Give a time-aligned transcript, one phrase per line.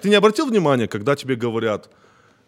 [0.00, 1.90] Ты не обратил внимания, когда тебе говорят,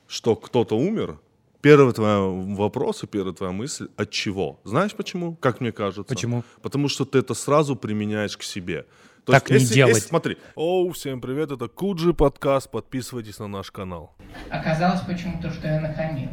[0.07, 1.19] что кто-то умер?
[1.61, 4.61] Первый твой вопрос и первая твоя мысль– от чего?
[4.63, 5.35] Знаешь почему?
[5.35, 6.05] Как мне кажется.
[6.05, 6.45] Почему?
[6.63, 8.87] Потому что ты это сразу применяешь к себе.
[9.25, 10.01] То Так есть, не делать.
[10.01, 10.39] смотри.
[10.55, 14.15] Оу, всем привет, это Куджи подкаст, подписывайтесь на наш канал.
[14.49, 16.31] Оказалось почему-то, что я нахамил.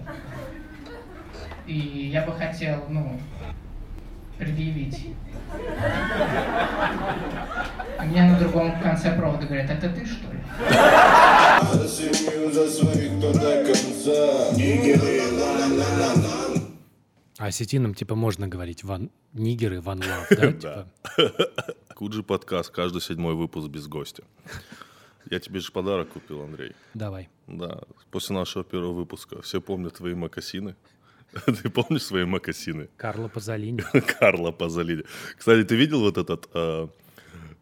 [1.65, 1.73] И
[2.13, 3.19] я бы хотел, ну,
[4.37, 5.07] предъявить.
[7.97, 10.39] А Мне на другом конце провода говорят, это ты что ли?
[11.73, 14.55] За семью, за своих, кто до конца.
[14.55, 16.61] Нигеры, ла-ла-ла-ла.
[17.39, 19.11] А осетинам, типа, можно говорить ван...
[19.33, 20.51] нигеры, ван лав, да?
[20.51, 20.87] Типа,
[21.95, 24.23] Куджи подкаст, каждый седьмой выпуск без гостя.
[25.29, 26.71] Я тебе же подарок купил, Андрей.
[26.93, 27.29] давай.
[27.47, 27.79] Да,
[28.11, 30.75] после нашего первого выпуска все помнят твои макасины.
[31.45, 32.89] Ты помнишь свои макасины?
[32.97, 33.81] Карло Пазолини.
[34.19, 35.03] Карла Пазолини.
[35.37, 36.49] Кстати, ты видел вот этот...
[36.53, 36.87] э,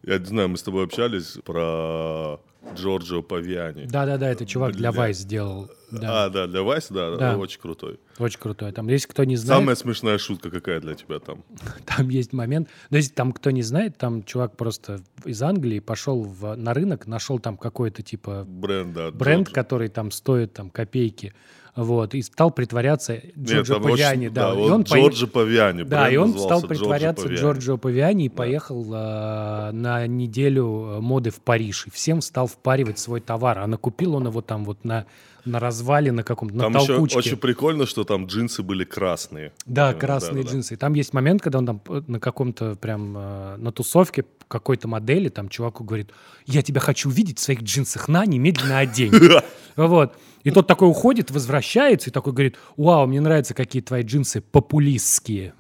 [0.04, 2.40] я не знаю, мы с тобой общались про
[2.73, 3.86] Джорджио Павиани.
[3.86, 5.02] Да-да-да, это чувак для Бля.
[5.02, 5.70] Вайс сделал.
[5.92, 8.00] Да, А, да, для Вайс, да, да, очень крутой.
[8.17, 8.72] очень крутой.
[8.72, 11.44] Там, если кто не знает, Самая смешная шутка какая для тебя там?
[11.86, 12.70] там есть момент.
[12.89, 17.08] Но если там кто не знает, там чувак просто из Англии пошел в, на рынок,
[17.08, 19.11] нашел там какой-то типа Бренд, да.
[19.11, 19.54] бренд, Джорджио.
[19.54, 21.34] который там стоит там копейки.
[21.76, 24.54] Вот, и стал притворяться Джорджо Павиани, да.
[24.54, 25.84] и вот он Джорджо Павиани.
[25.84, 27.28] Да, и он стал Джорджо притворяться.
[27.28, 31.88] Джорджио Павиани и поехал э, на неделю э, моды в Париж.
[31.88, 33.59] И всем стал впаривать свой товар.
[33.59, 35.06] А накупил он его там вот на,
[35.44, 37.17] на развале, на каком-то, на толкучке.
[37.17, 39.52] очень прикольно, что там джинсы были красные.
[39.66, 40.52] Да, Э, красные да-да-да.
[40.54, 40.73] джинсы.
[40.76, 45.28] И там есть момент, когда он там э, на каком-то прям на тусовке какой-то модели,
[45.28, 46.12] там чуваку говорит,
[46.45, 49.12] я тебя хочу увидеть в своих джинсах, на, немедленно одень.
[49.76, 50.14] Вот.
[50.46, 55.54] И тот такой уходит, возвращается и такой говорит, вау, мне нравятся какие твои джинсы популистские.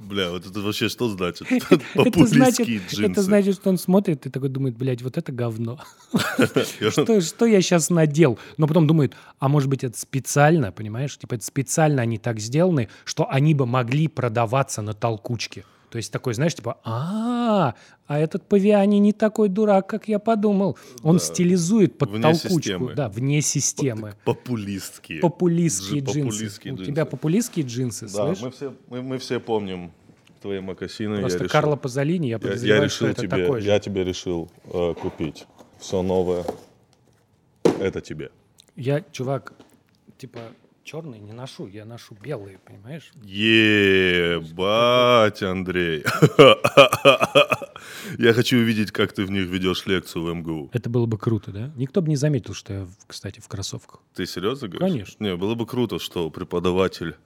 [0.00, 1.46] Бля, вот это вообще что значит?
[1.94, 3.04] Популистские джинсы.
[3.04, 5.78] это значит, что он смотрит и такой думает, блядь, вот это говно.
[6.90, 8.36] Что я сейчас надел?
[8.56, 11.16] Но потом думает, а может быть это специально, понимаешь?
[11.16, 15.64] Типа это специально они так сделаны, что они бы могли продаваться на толкучке.
[15.92, 17.74] То есть такой, знаешь, типа, а,
[18.06, 20.78] а этот Павиани не такой дурак, как я подумал.
[21.02, 22.48] Он стилизует под Вне толкучку.
[22.48, 22.94] системы.
[22.94, 24.14] Да, вне системы.
[24.24, 25.20] Популистские.
[25.20, 26.72] Популистские Джи- джинсы.
[26.72, 29.92] У тебя популистские джинсы, Да, мы все, мы, все помним
[30.40, 31.20] твои макасины.
[31.20, 33.66] Просто я решил, Карло Пазолини, я подозреваю, я что решил это тебе, такой же.
[33.66, 35.46] я тебе решил э, купить
[35.78, 36.46] все новое.
[37.64, 38.30] Это тебе.
[38.76, 39.52] Я, чувак,
[40.16, 40.40] типа,
[40.84, 43.10] черный не ношу, я ношу белые, понимаешь?
[43.22, 44.62] Ебать,
[45.42, 46.04] Андрей.
[48.18, 50.70] Я хочу увидеть, как ты в них ведешь лекцию в МГУ.
[50.72, 51.72] Это было бы круто, да?
[51.76, 54.00] Никто бы не заметил, что я, кстати, в кроссовках.
[54.14, 54.92] Ты серьезно говоришь?
[54.92, 55.24] Конечно.
[55.24, 57.16] Не, было бы круто, что преподаватель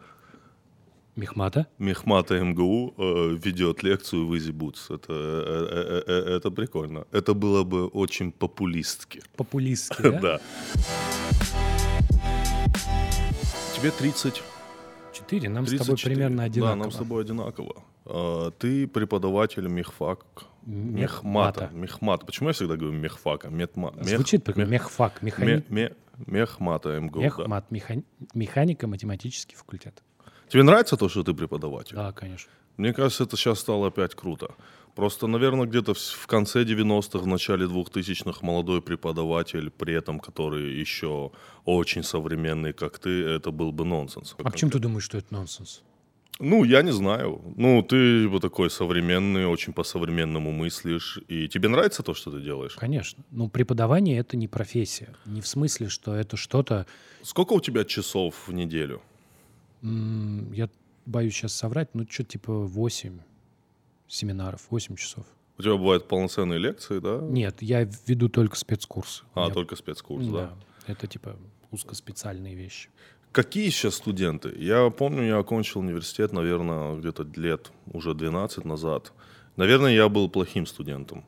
[1.16, 1.66] Мехмата?
[1.78, 4.94] Мехмата МГУ э, ведет лекцию в Easy Boots.
[4.94, 7.06] Это, э, э, э, это прикольно.
[7.10, 9.22] Это было бы очень популистски.
[9.34, 10.20] Популистский, да?
[10.20, 10.40] Да.
[13.86, 14.42] Тебе 30.
[15.12, 16.14] Четыре, нам с тобой 34.
[16.14, 16.70] примерно одинаково.
[16.70, 17.84] Да, нам с тобой одинаково.
[18.04, 20.24] А, Ты преподаватель мехфак.
[20.64, 21.70] Мехмата.
[21.72, 22.26] Мехмата.
[22.26, 23.48] Почему я всегда говорю мехфака?
[23.48, 23.92] Метма.
[23.96, 24.66] мех- Звучит прикольно.
[24.68, 25.64] мех- Мехфак, ме- механи...
[25.68, 25.92] ме-
[26.26, 27.20] Мехмата МГУ.
[27.20, 27.24] да.
[27.26, 28.04] Мехмат, механи-
[28.34, 30.02] механико-математический факультет.
[30.48, 31.94] Тебе нравится то, что ты преподаватель?
[31.94, 32.50] Да, конечно.
[32.78, 34.50] Мне кажется, это сейчас стало опять круто.
[34.96, 41.30] Просто, наверное, где-то в, конце 90-х, в начале 2000-х молодой преподаватель, при этом который еще
[41.66, 44.34] очень современный, как ты, это был бы нонсенс.
[44.38, 45.82] А почему ты думаешь, что это нонсенс?
[46.38, 47.40] Ну, я не знаю.
[47.56, 51.18] Ну, ты вот такой современный, очень по-современному мыслишь.
[51.28, 52.74] И тебе нравится то, что ты делаешь?
[52.76, 53.22] Конечно.
[53.30, 55.14] Ну, преподавание— это не профессия.
[55.26, 56.86] Не в смысле, что это что-то...
[57.22, 59.00] Сколько у тебя часов в неделю?
[59.82, 60.68] м, Я
[61.06, 63.20] боюсь сейчас соврать, ну, что-то типа 8
[64.08, 65.24] семинаров, 8 часов.
[65.58, 67.18] У тебя бывают полноценные лекции, да?
[67.22, 69.24] Нет, я веду только спецкурсы.
[69.34, 70.32] А, меня- только спецкурс, да?
[70.32, 71.36] Да, это типа
[71.70, 72.88] узкоспециальные вещи.
[73.32, 74.54] Какие сейчас студенты?
[74.56, 79.12] Я помню, я окончил университет, наверное, где-то лет уже 12 назад.
[79.56, 81.24] Наверное, я был плохим студентом,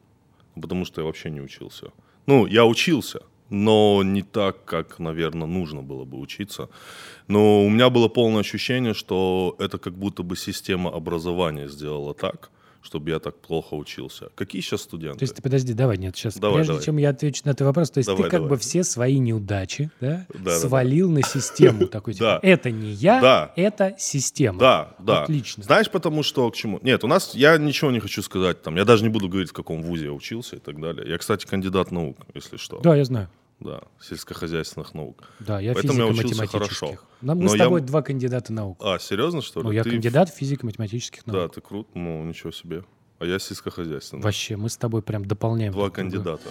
[0.55, 1.91] потому что я вообще не учился.
[2.27, 6.69] Ну, я учился, но не так, как, наверное, нужно было бы учиться.
[7.27, 12.51] Но у меня было полное ощущение, что это как будто бы система образования сделала так,
[12.83, 14.29] чтобы я так плохо учился.
[14.35, 15.19] Какие сейчас студенты?
[15.19, 16.85] То есть ты подожди, давай, нет, сейчас, Давай, прежде давай.
[16.85, 18.51] чем я отвечу на твой вопрос, то есть Давай, ты как давай.
[18.51, 22.49] бы все свои неудачи, да, Да, да, свалил на систему такой, типа, Да.
[22.49, 23.53] это не я, Да.
[23.57, 24.59] это система.
[24.59, 25.23] Да, да.
[25.25, 25.63] Отлично.
[25.65, 26.79] Знаешь, потому что к чему?
[26.83, 28.77] Нет, у нас, я ничего не хочу сказать там.
[28.77, 31.09] Я даже не буду говорить, в каком вузе я учился и так далее.
[31.09, 32.81] Я, кстати, кандидат наук, если что.
[32.81, 33.29] Да, я знаю.
[33.61, 35.25] Да, сельскохозяйственных наук.
[35.41, 36.97] Да, я Поэтому я учился хорошо.
[37.21, 38.79] Нам- Мы Но с я- тобой два кандидата наук.
[38.85, 39.67] А, серьезно, что ли?
[39.67, 41.55] Ну, я Ты- кандидат физико-математических Да, наук.
[41.55, 41.89] ты крут.
[41.95, 42.85] Ну, ничего себе.
[43.19, 44.23] А я сельскохозяйственный.
[44.23, 45.73] Вообще, мы с тобой прям дополняем.
[45.73, 45.97] Два друга.
[45.97, 46.49] кандидата.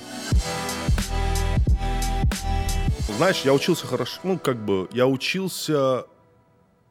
[3.18, 6.06] знаешь, я учился хорошо, ну, как бы, я учился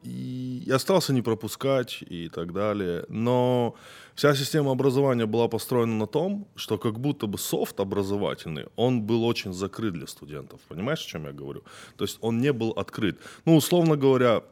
[0.03, 3.75] и я старался не пропускать и так далее, но
[4.15, 9.23] вся система образования была построена на том, что как будто бы софт образовательный, он был
[9.23, 11.63] очень закрыт для студентов, понимаешь, о чем я говорю?
[11.97, 13.19] То есть он не был открыт.
[13.45, 14.43] Ну, условно говоря,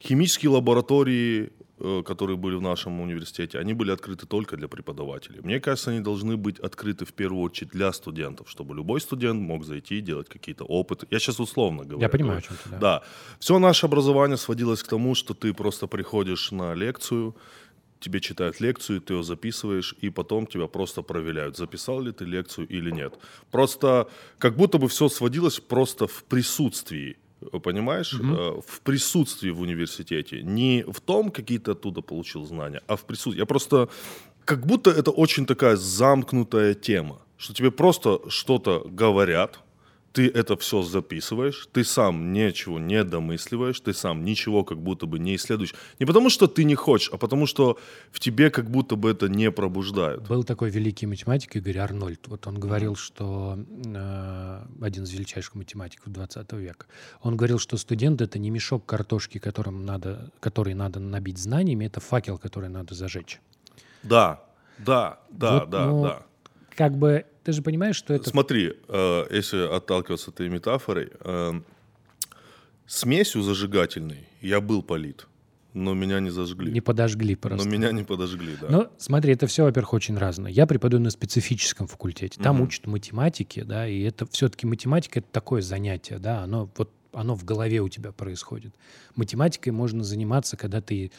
[0.00, 5.40] химические лаборатории которые были в нашем университете, они были открыты только для преподавателей.
[5.42, 9.64] Мне кажется, они должны быть открыты в первую очередь для студентов, чтобы любой студент мог
[9.64, 11.06] зайти и делать какие-то опыты.
[11.10, 12.00] Я сейчас условно говорю.
[12.00, 12.78] Я понимаю, о чем ты, да.
[12.78, 13.02] Да.
[13.38, 17.36] Все наше образование сводилось к тому, что ты просто приходишь на лекцию,
[18.00, 22.66] тебе читают лекцию, ты ее записываешь, и потом тебя просто проверяют, записал ли ты лекцию
[22.68, 23.18] или нет.
[23.50, 24.08] Просто
[24.38, 27.16] как будто бы все сводилось просто в присутствии
[27.62, 32.96] понимаешь, э, в присутствии в университете, не в том, какие ты оттуда получил знания, а
[32.96, 33.40] в присутствии.
[33.40, 33.88] Я просто,
[34.44, 39.60] как будто это очень такая замкнутая тема, что тебе просто что-то говорят,
[40.16, 45.18] ты это все записываешь, ты сам ничего не домысливаешь, ты сам ничего как будто бы
[45.18, 45.74] не исследуешь.
[45.98, 47.78] Не потому, что ты не хочешь, а потому, что
[48.10, 50.26] в тебе как будто бы это не пробуждают.
[50.26, 52.28] Был такой великий математик Игорь Арнольд.
[52.28, 56.86] Вот он говорил, что э, один из величайших математиков 20 века.
[57.20, 62.00] Он говорил, что студент это не мешок картошки, которым надо, который надо набить знаниями, это
[62.00, 63.38] факел, который надо зажечь.
[64.02, 64.42] Да,
[64.78, 66.22] да, да, Вот, да, ну, да.
[66.76, 71.52] Как бы ты же понимаешь, что это Смотри, э, если отталкиваться этой метафорой, э,
[72.86, 75.26] смесью зажигательной я был полит,
[75.74, 76.72] но меня не зажгли.
[76.72, 77.68] не подожгли но просто.
[77.68, 78.66] меня не подожгли, да.
[78.70, 80.50] Ну, смотри, это все, во-первых, очень разное.
[80.50, 82.40] Я преподаю на специфическом факультете.
[82.40, 82.64] Там Мгм.
[82.64, 87.44] учат математике, да, и это все-таки математика это такое занятие, да, оно вот оно в
[87.44, 88.74] голове у тебя происходит.
[89.14, 91.10] Математикой можно заниматься, когда ты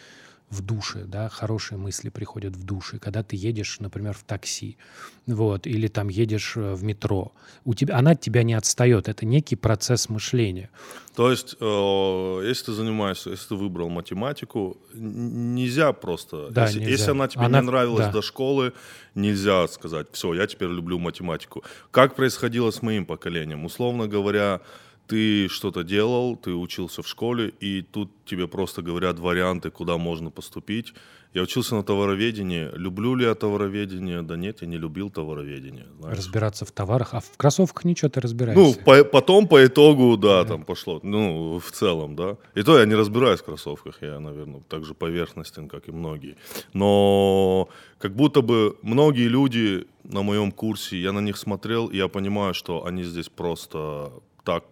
[0.50, 4.78] в душе, да, хорошие мысли приходят в душе, когда ты едешь, например, в такси,
[5.26, 7.34] вот, или там едешь э, в метро.
[7.66, 10.70] У тебя, она от тебя не отстает, это некий процесс мышления.
[11.18, 16.92] То есть, э, если ты занимаешься, если ты выбрал математику, нельзя просто, Да, если, нельзя.
[16.92, 18.12] если она тебе Она- не нравилась да.
[18.14, 18.72] до школы,
[19.16, 21.64] нельзя сказать, все, я теперь люблю математику.
[21.92, 23.66] Как происходило с моим поколением?
[23.66, 24.62] Условно говоря,
[25.08, 30.30] ты что-то делал, ты учился в школе, и тут тебе просто говорят варианты, куда можно
[30.32, 30.94] поступить.
[31.34, 32.70] Я учился на товароведении.
[32.74, 34.22] Люблю ли я товароведение?
[34.22, 35.86] Да нет, я не любил товароведение.
[36.00, 36.18] знаешь.
[36.18, 38.80] Разбираться в товарах, а в кроссовках ничего ты Ну, разбираешься.
[38.84, 41.00] по- потом по итогу, да, там пошло.
[41.04, 42.38] Ну, в целом, да.
[42.56, 46.38] И то я не разбираюсь в кроссовках, я, наверное, так же поверхностен, как и многие.
[46.74, 47.68] Но
[48.00, 52.54] как будто бы многие люди на моем курсе, я на них смотрел, и я понимаю,
[52.54, 54.12] что они здесь просто
[54.44, 54.64] так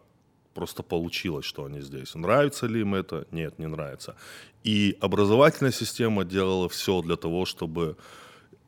[0.55, 2.15] просто получилось, что они здесь.
[2.15, 3.25] Нравится ли им это?
[3.31, 4.15] Нет, не нравится.
[4.63, 7.95] И образовательная система делала все для того, чтобы...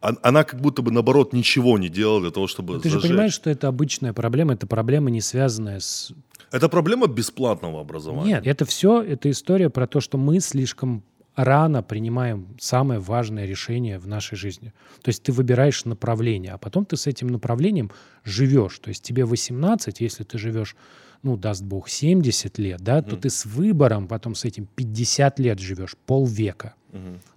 [0.02, 3.10] он- Она как будто бы, наоборот, ничего не делала для того, чтобы Ты же зажечь.
[3.12, 6.12] понимаешь, что это обычная проблема, это проблема, не связанная с
[6.52, 8.34] Это проблема бесплатного образования.
[8.36, 11.02] Нет, это все, это история про то, что мы слишком
[11.36, 14.74] рано принимаем самое важное решение в нашей жизни.
[15.04, 17.92] То есть ты выбираешь направление, а потом ты с этим направлением
[18.26, 18.80] живешь.
[18.80, 20.76] То есть тебе 18, если ты живешь,
[21.24, 25.60] ну, даст бог, 70 лет, да, то ты с выбором потом с этим 50 лет
[25.60, 26.76] живешь, полвека,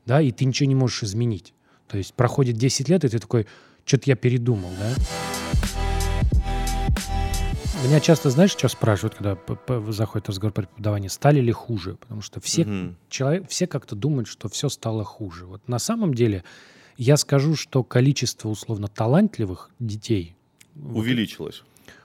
[0.06, 1.54] да, и ты ничего не можешь изменить.
[1.88, 3.46] То есть проходит 10 лет, и ты такой,
[3.84, 4.94] что-то я передумал, да.
[7.84, 9.38] Меня часто, знаешь, что спрашивают, когда
[9.90, 11.94] заходит разговор про преподавание, стали ли хуже?
[11.94, 12.96] Потому что все, Мгм.
[13.08, 15.46] человек, все как-то думают, что все стало хуже.
[15.46, 16.44] Вот на самом деле
[16.98, 20.36] я скажу, что количество условно талантливых детей,
[20.76, 21.62] Увеличилось.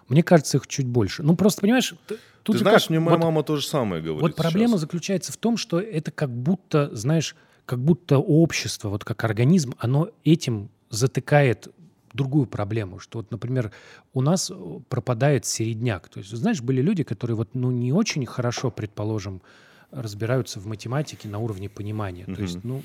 [0.08, 1.24] Мне кажется, их чуть больше.
[1.24, 1.96] Ну просто, понимаешь,
[2.44, 4.22] тут Ты знаешь, как, мне моя вот- мама то же самое говорит.
[4.22, 4.82] вот проблема сейчас.
[4.82, 7.36] заключается в том, что это как будто, знаешь,
[7.66, 11.68] как будто общество, вот как организм, оно этим затыкает
[12.14, 13.72] другую проблему, что вот, например,
[14.14, 14.56] у нас э,
[14.88, 16.08] пропадает середняк.
[16.08, 19.42] То есть, знаешь, были люди, которые вот, ну, не очень хорошо, предположим,
[19.96, 22.26] разбираются в математике на уровне понимания.
[22.26, 22.84] То есть, ну,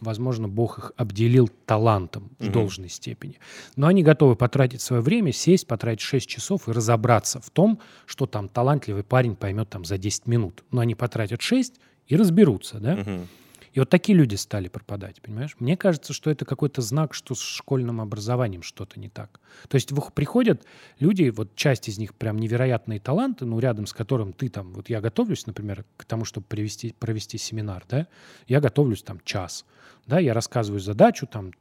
[0.00, 2.52] возможно, Бог их обделил талантом в Мгм.
[2.52, 3.38] должной степени.
[3.76, 8.26] Но они готовы потратить свое время, сесть, потратить 6 часов и разобраться в том, что
[8.26, 10.64] там талантливый парень поймет там за 10 минут.
[10.70, 11.74] Но они потратят 6
[12.06, 12.96] и разберутся, да?
[12.96, 13.28] Мгм.
[13.72, 15.54] И вот такие люди стали пропадать, понимаешь?
[15.58, 19.40] Мне кажется, что это какой-то знак, что с школьным образованием что-то не так.
[19.68, 20.64] То есть приходят
[20.98, 24.90] люди, вот часть из них прям невероятные таланты, ну, рядом с которым ты там, вот
[24.90, 28.08] я готовлюсь, например, к тому, чтобы привести, провести семинар, да,
[28.48, 29.64] я готовлюсь там час,
[30.06, 31.52] да, я рассказываю задачу, там,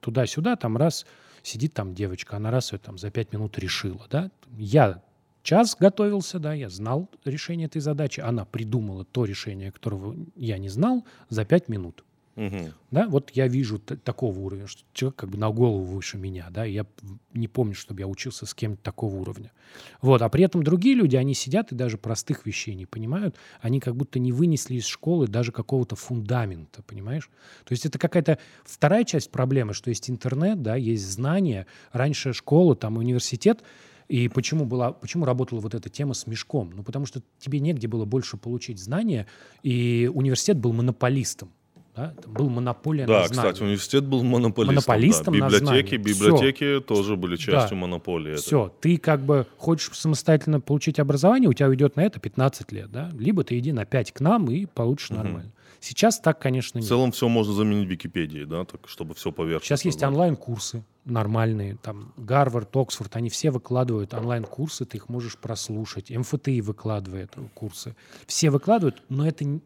[0.00, 1.06] туда-сюда, там раз
[1.42, 5.02] сидит там девочка, она раз ее там за пять минут решила, да, я
[5.44, 10.68] час готовился, да, я знал решение этой задачи, она придумала то решение, которого я не
[10.68, 12.04] знал, за пять минут.
[12.90, 16.66] Да, вот я вижу такого уровня, что человек как бы на голову выше меня, да,
[16.66, 16.86] и я
[17.32, 19.52] не помню, чтобы я учился с кем-то такого уровня.
[20.02, 23.78] Вот, а при этом другие люди, они сидят и даже простых вещей не понимают, они
[23.78, 27.30] как будто не вынесли из школы даже какого-то фундамента, понимаешь?
[27.64, 31.68] То есть это какая-то вторая часть проблемы, что есть интернет, да, есть знания.
[31.92, 33.62] Раньше школа, там, университет,
[34.08, 36.70] и почему, была, почему работала вот эта тема с мешком?
[36.74, 39.26] Ну, потому что тебе негде было больше получить знания,
[39.62, 41.50] и университет был монополистом.
[41.96, 42.12] Да?
[42.22, 43.50] Там был монополия Да, на знания.
[43.50, 44.74] кстати, университет был монополистом.
[44.74, 45.48] Монополистом да.
[45.48, 47.76] на Библиотеки, библиотеки тоже были частью Да.
[47.76, 48.32] монополии.
[48.32, 48.42] этой.
[48.42, 52.90] Все, ты как бы хочешь самостоятельно получить образование, у тебя уйдет на это 15 лет,
[52.90, 53.10] да?
[53.16, 55.52] Либо ты иди на 5 к нам и получишь нормально.
[55.84, 56.88] Сейчас так, конечно, В нет.
[56.88, 59.76] целом все можно заменить Википедией, да, так, чтобы все поверхностно.
[59.76, 66.10] Сейчас есть онлайн-курсы нормальные, там Гарвард, Оксфорд, они все выкладывают онлайн-курсы, ты их можешь прослушать.
[66.10, 67.94] МФТИ выкладывает курсы.
[68.26, 69.60] Все выкладывают, но это не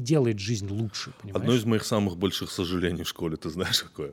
[0.00, 1.40] делает жизнь лучше, понимаешь?
[1.40, 4.12] Одно из моих самых больших сожалений в школе, ты знаешь какое?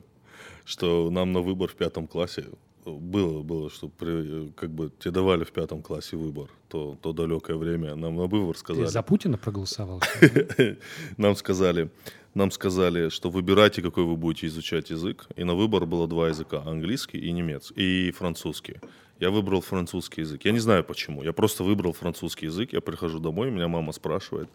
[0.64, 2.46] Что нам на выбор в пятом классе
[2.90, 7.56] было, было, что при- как бы тебе давали в пятом классе выбор, то, то далекое
[7.56, 8.86] время нам на выбор Ты сказали.
[8.86, 10.02] за Путина проголосовал?
[11.16, 11.90] Нам сказали,
[12.34, 15.26] нам сказали, что выбирайте, какой вы будете изучать язык.
[15.36, 18.76] И на выбор было два языка: английский и немецкий, и французский.
[19.20, 20.44] Я выбрал французский язык.
[20.44, 21.22] Я не знаю почему.
[21.22, 22.72] Я просто выбрал французский язык.
[22.72, 24.48] Я прихожу домой, меня мама спрашивает,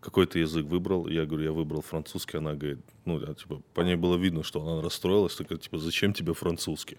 [0.00, 1.08] какой ты язык выбрал?
[1.08, 2.38] Я говорю, я выбрал французский.
[2.38, 5.34] Она говорит, ну, я, типа, по ней было видно, что она расстроилась.
[5.34, 6.98] Такая, типа, зачем тебе французский?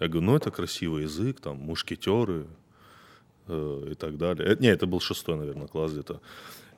[0.00, 2.46] Я говорю, ну, это красивый язык, там, мушкетеры,
[3.48, 4.48] э, и так далее.
[4.48, 6.20] Э, не, это был шестой, наверное, класс где-то.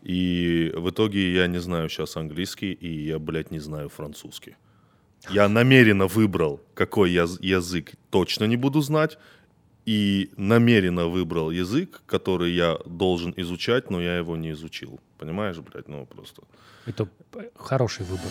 [0.02, 4.56] И в итоге я не знаю сейчас английский, и я, блядь, не знаю французский.
[5.30, 9.18] Я намеренно выбрал, какой яз- язык точно не буду знать,
[9.88, 15.00] и намеренно выбрал язык, который я должен изучать, но я его не изучил.
[15.18, 16.42] Понимаешь, блядь, ну просто.
[16.86, 17.08] Это
[17.56, 18.30] хороший выбор.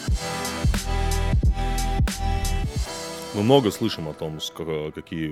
[3.36, 4.40] Мы много слышим о том,
[4.96, 5.28] какие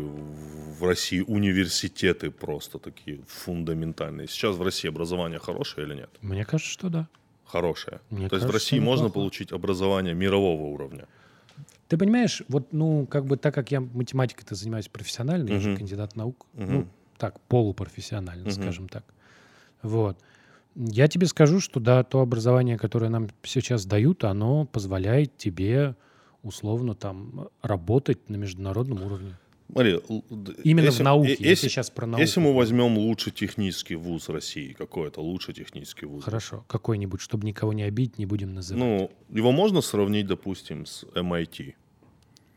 [0.79, 4.27] в России университеты просто такие фундаментальные.
[4.27, 6.09] Сейчас в России образование хорошее или нет?
[6.21, 7.07] Мне кажется, что да.
[7.45, 8.01] Хорошее.
[8.09, 9.13] Мне То есть в кажется, России можно неплохо.
[9.13, 11.07] получить образование мирового уровня.
[11.87, 16.15] Ты понимаешь, вот, ну, как бы так как я математикой-то занимаюсь профессионально, я же кандидат
[16.15, 16.71] наук, Мгм.
[16.73, 18.51] ну, так, полупрофессионально, Мгм.
[18.51, 19.05] скажем так.
[19.81, 20.17] Вот.
[20.75, 25.95] Я тебе скажу, что да, то образование, которое нам сейчас дают, оно позволяет тебе
[26.43, 29.37] условно там работать на международном уровне.
[29.71, 29.99] Смотри,
[30.63, 34.29] Именно если- в науке, э, если сейчас про науку Если мы возьмем лучший технический вуз
[34.29, 36.23] России, какой это лучший технический вуз?
[36.23, 38.83] Хорошо, какой-нибудь, чтобы никого не обидеть, не будем называть.
[38.83, 41.73] Ну, его можно сравнить, допустим, с MIT.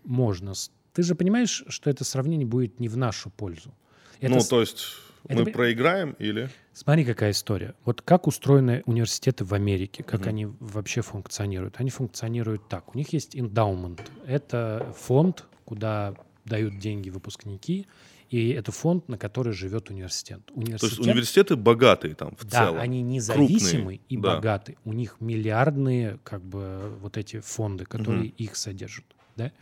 [0.05, 0.52] Можно.
[0.93, 3.73] Ты же понимаешь, что это сравнение будет не в нашу пользу.
[4.21, 4.87] Это ну, то есть
[5.28, 6.49] это мы проиграем или...
[6.73, 7.75] Смотри, какая история.
[7.85, 10.28] Вот как устроены университеты в Америке, как Мгм.
[10.28, 11.76] они вообще функционируют.
[11.78, 12.95] Они функционируют так.
[12.95, 14.11] У них есть эндаумент.
[14.26, 16.14] Это фонд, куда
[16.45, 17.87] дают деньги выпускники,
[18.30, 20.40] и это фонд, на который живет университет.
[20.47, 22.80] То есть Университет, университеты богатые там в да, целом.
[22.80, 24.35] они независимы крупные, и да.
[24.37, 24.76] богаты.
[24.85, 29.04] У них миллиардные, как бы, вот эти фонды, которые их содержат.
[29.37, 29.52] Да?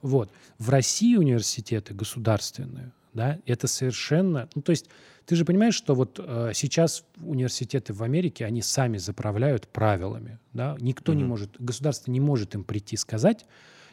[0.00, 0.30] Вот.
[0.58, 4.48] В России университеты государственные, да, это совершенно...
[4.54, 4.90] Ну, то есть
[5.24, 10.76] ты же понимаешь, что вот э, сейчас университеты в Америке, они сами заправляют правилами, да?
[10.80, 11.28] Никто не Мгм.
[11.30, 13.46] может, государство не может им прийти сказать,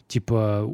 [0.08, 0.70] типа,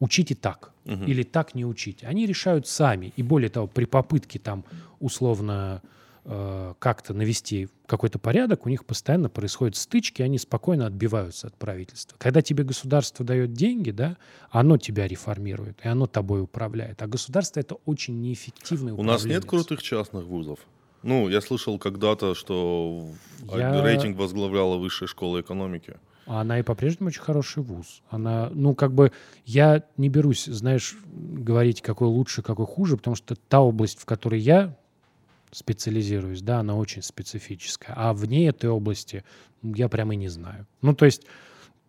[0.00, 1.04] учите так Мгм.
[1.04, 2.06] или так не учите.
[2.06, 3.12] Они решают сами.
[3.16, 4.64] И более того, при попытке там
[4.98, 5.82] условно
[6.26, 12.16] э, как-то навести какой-то порядок, у них постоянно происходят стычки, они спокойно отбиваются от правительства.
[12.18, 14.16] Когда тебе государство дает деньги, да,
[14.50, 17.00] оно тебя реформирует, и оно тобой управляет.
[17.02, 20.58] А государство это очень неэффективный У нас нет крутых частных вузов.
[21.02, 23.08] Ну, я слышал когда-то, что
[23.54, 25.94] Я- рейтинг возглавляла высшая школа экономики.
[26.26, 28.02] А Она и по-прежнему очень хороший вуз.
[28.10, 29.12] Она, ну, как бы,
[29.44, 34.40] я не берусь, знаешь, говорить, какой лучше, какой хуже, потому что та область, в которой
[34.40, 34.76] я
[35.50, 37.94] специализируюсь, да, она очень специфическая.
[37.96, 39.24] А вне этой области
[39.62, 40.66] я прямо и не знаю.
[40.82, 41.22] Ну, то есть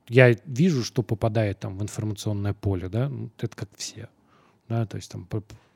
[0.07, 4.09] я вижу, что попадает там в информационное поле, да, ну, это как все.
[4.69, 5.27] Да, то есть там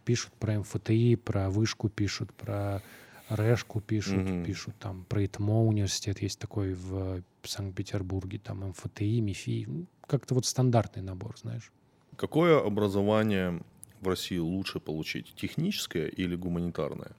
[0.05, 2.81] пишут про МФТИ, про вышку пишут, про
[3.29, 4.43] Решку пишут, Мгм.
[4.43, 9.65] пишут там про ИТМО университет есть такой в Санкт-Петербурге, там МФТИ, МИФИ.
[9.67, 11.71] Ну, Как-то вот стандартный набор, знаешь.
[12.17, 13.61] Какое образование
[14.01, 15.33] в России лучше получить?
[15.35, 17.11] Техническое или гуманитарное?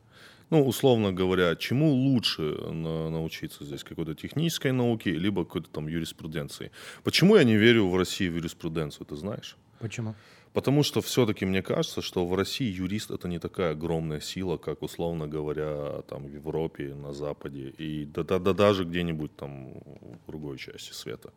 [0.53, 3.85] Ну, условно говоря, чему лучше на- научиться здесь?
[3.85, 6.71] Какой-то технической науке, либо какой-то там юриспруденции?
[7.05, 9.57] Почему я не верю в России в юриспруденцию, ты знаешь?
[9.79, 10.15] Почему?
[10.53, 14.83] Потому что все-таки мне кажется, что в России юрист это не такая огромная сила, как,
[14.83, 20.27] условно говоря, там в Европе, на Западе и да, да, да даже где-нибудь там в
[20.27, 21.33] другой части света.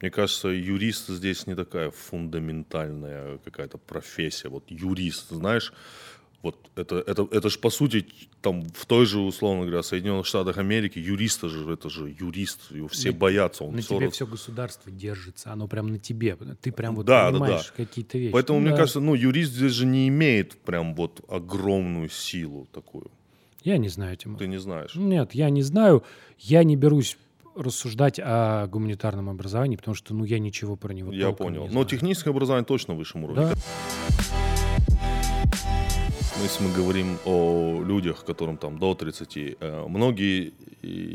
[0.00, 4.48] Мне кажется, юрист здесь не такая фундаментальная какая-то профессия.
[4.48, 5.72] Вот юрист, знаешь,
[6.44, 8.06] вот это, это, это же по сути
[8.40, 12.86] там в той же, условно говоря, Соединенных Штатах Америки юриста же, это же юрист, его
[12.86, 13.64] все На- боятся.
[13.64, 16.36] Он На всё тебе раз- все государство держится, оно прям на тебе.
[16.60, 17.84] Ты прям вот Да, да, понимаешь да.
[17.84, 18.32] какие-то вещи.
[18.32, 18.76] Поэтому, Ну мне да.
[18.76, 23.10] кажется, ну, юрист здесь же не имеет прям вот огромную силу такую.
[23.64, 24.38] Я не знаю, Тимур.
[24.38, 24.94] Ты не знаешь.
[24.94, 26.04] Нет, я не знаю.
[26.38, 27.16] Я не берусь
[27.56, 31.60] рассуждать о гуманитарном образовании, потому что, ну, я ничего про него Я понял.
[31.62, 31.86] не Но знаю.
[31.86, 33.46] техническое образование точно высшем уровне.
[33.46, 34.43] Да.
[36.44, 40.52] Если мы говорим о людях, которым там до 30, э, многие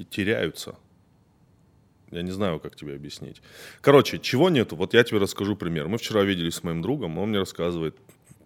[0.10, 0.74] теряются.
[2.10, 3.40] Я не знаю, как тебе объяснить.
[3.82, 4.76] Короче, чего нету?
[4.76, 5.88] Вот я тебе расскажу пример.
[5.88, 7.96] Мы вчера виделись с моим другом, он мне рассказывает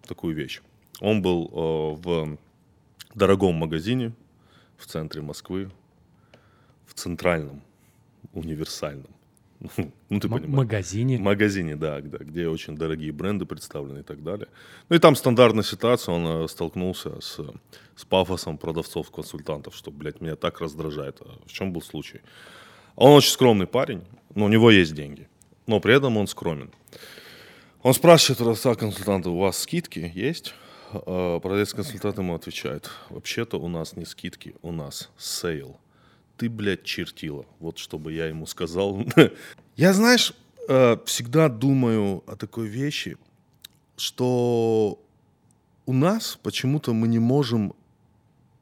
[0.06, 0.60] такую вещь.
[1.00, 2.38] Он был э, в
[3.14, 4.12] дорогом магазине
[4.76, 5.70] в центре Москвы,
[6.86, 7.62] в центральном,
[8.34, 9.08] универсальном.
[10.10, 10.46] Ну, ты М- понимаешь.
[10.48, 11.16] магазине.
[11.18, 14.46] В магазине, да, да, где очень дорогие бренды представлены и так далее.
[14.88, 17.40] Ну и там стандартная ситуация, он э, столкнулся с,
[17.96, 21.20] с пафосом продавцов-консультантов, что, блядь, меня так раздражает.
[21.20, 22.20] А в чем был случай?
[22.96, 24.02] Он очень скромный парень,
[24.34, 25.28] но у него есть деньги,
[25.66, 26.70] но при этом он скромен.
[27.82, 30.54] Он спрашивает продавца-консультанта, у вас скидки есть?
[30.92, 35.76] А Продавец-консультант ему отвечает, вообще-то у нас не скидки, у нас sale.
[36.36, 37.44] Ты, блядь, чертила.
[37.60, 39.04] Вот чтобы я ему сказал.
[39.76, 40.34] Я, знаешь,
[40.68, 43.16] э, всегда думаю о такой вещи,
[43.96, 44.98] что
[45.86, 47.74] у нас почему-то мы не можем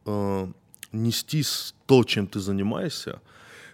[0.07, 0.47] э,
[0.93, 1.43] нести
[1.87, 3.21] то, чем ты занимаешься,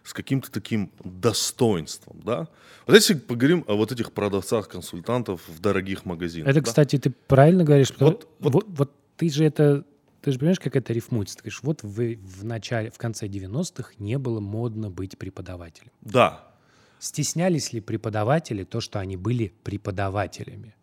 [0.05, 2.49] с каким-то таким достоинством, да?
[2.87, 6.49] Вот если поговорим о вот этих продавцах-консультантов в дорогих магазинах.
[6.49, 6.65] Это, да?
[6.67, 7.93] кстати, ты правильно говоришь.
[7.99, 9.85] Вот- Вот, вот- вот, ты же это...
[10.21, 11.37] Ты же понимаешь, как это рифмуется?
[11.37, 15.93] Ты говоришь, вот в, в начале, в конце 90-х не было модно быть преподавателем.
[16.01, 16.45] Да,
[17.01, 20.75] Стеснялись ли преподаватели то, что они были преподавателями?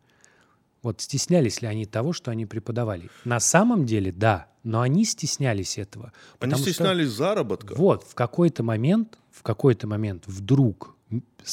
[0.82, 3.10] Вот стеснялись ли они того, что они преподавали?
[3.25, 6.06] На самом деле, да, но они стеснялись этого.
[6.06, 7.74] они потому что- стеснялись заработка.
[7.75, 10.95] Вот, в какой-то момент, в какой-то момент вдруг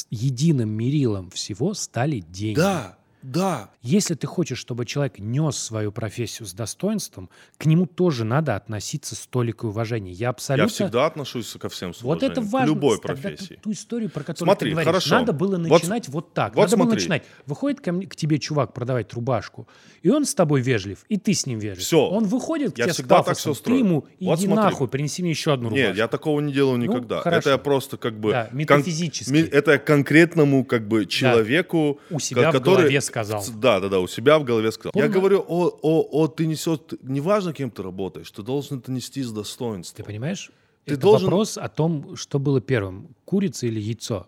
[0.09, 2.57] единым мерилом всего стали деньги.
[2.57, 3.69] Да, да.
[3.81, 9.15] Если ты хочешь, чтобы человек нес свою профессию с достоинством, к нему тоже надо относиться
[9.15, 10.11] с толикой уважения.
[10.11, 10.63] Я абсолютно...
[10.63, 12.65] Я всегда отношусь ко всем с Вот это уважением, важно.
[12.67, 13.59] к любой профессии.
[13.61, 15.15] Ту, историю, про которую Смотри, ты говоришь, хорошо.
[15.15, 16.55] надо было Вот- начинать вот, так.
[16.55, 16.99] вот надо было смотри.
[17.01, 17.23] начинать.
[17.45, 19.67] Выходит ко мне, к тебе чувак продавать рубашку,
[20.01, 21.83] и он с тобой вежлив, и ты с ним вежлив.
[21.85, 22.05] Всё.
[22.07, 23.79] Он выходит к Я тебе всегда с так пафосом, всё ты строю.
[23.79, 24.63] ему Вот иди смотри.
[24.65, 25.87] нахуй, принеси мне еще одну рубашку.
[25.87, 27.19] Нет, я такого не делаю никогда.
[27.21, 27.39] хорошо.
[27.39, 28.31] это я просто как бы...
[28.31, 29.31] Да, кон- метафизически.
[29.31, 31.99] ми- это я конкретному как бы человеку...
[32.09, 33.43] У себя ко- в голове сказал.
[33.57, 34.91] Да, да, да, у себя в голове сказал.
[34.95, 36.79] Я Помню- говорю о, о, о, ты несешь...
[37.03, 39.97] Неважно, кем ты работаешь, ты должен это нести с достоинством.
[39.97, 40.51] Ты понимаешь?
[40.85, 44.27] Ты это должен- вопрос о том, что было первым, курица или яйцо.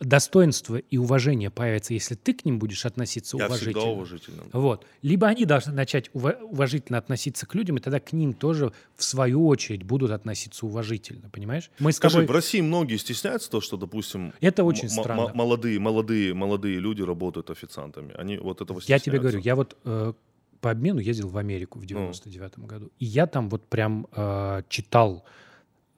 [0.00, 3.72] Достоинство и уважение появится, если ты к ним будешь относиться Я уважительно.
[3.80, 4.42] всегда уважительно.
[4.52, 4.86] Вот.
[5.02, 9.04] Либо они должны начать ува- уважительно относиться к людям, и тогда к ним тоже, в
[9.04, 11.30] свою очередь, будут относиться уважительно.
[11.30, 11.70] Понимаешь?
[11.78, 12.26] Мы Скажи, тобой...
[12.26, 15.30] в России многие стесняются то, что, допустим, Это очень странно.
[15.34, 18.12] молодые, молодые, молодые люди работают официантами.
[18.18, 19.20] Они вот этого Я тебе стесняются.
[19.20, 20.12] говорю, я вот э,
[20.60, 21.84] по обмену ездил в Америку Ну.
[21.84, 25.24] в 99 году, и я там вот прям э, читал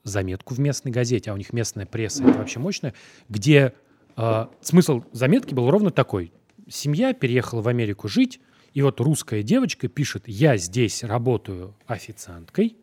[0.05, 2.95] заметку в местной газете, а у них местная пресса, это вообще мощная,
[3.29, 3.73] где
[4.17, 6.33] э, смысл заметки был ровно такой.
[6.69, 8.41] Семья переехала в Америку жить,
[8.73, 12.77] и вот русская девочка пишет, я здесь работаю официанткой,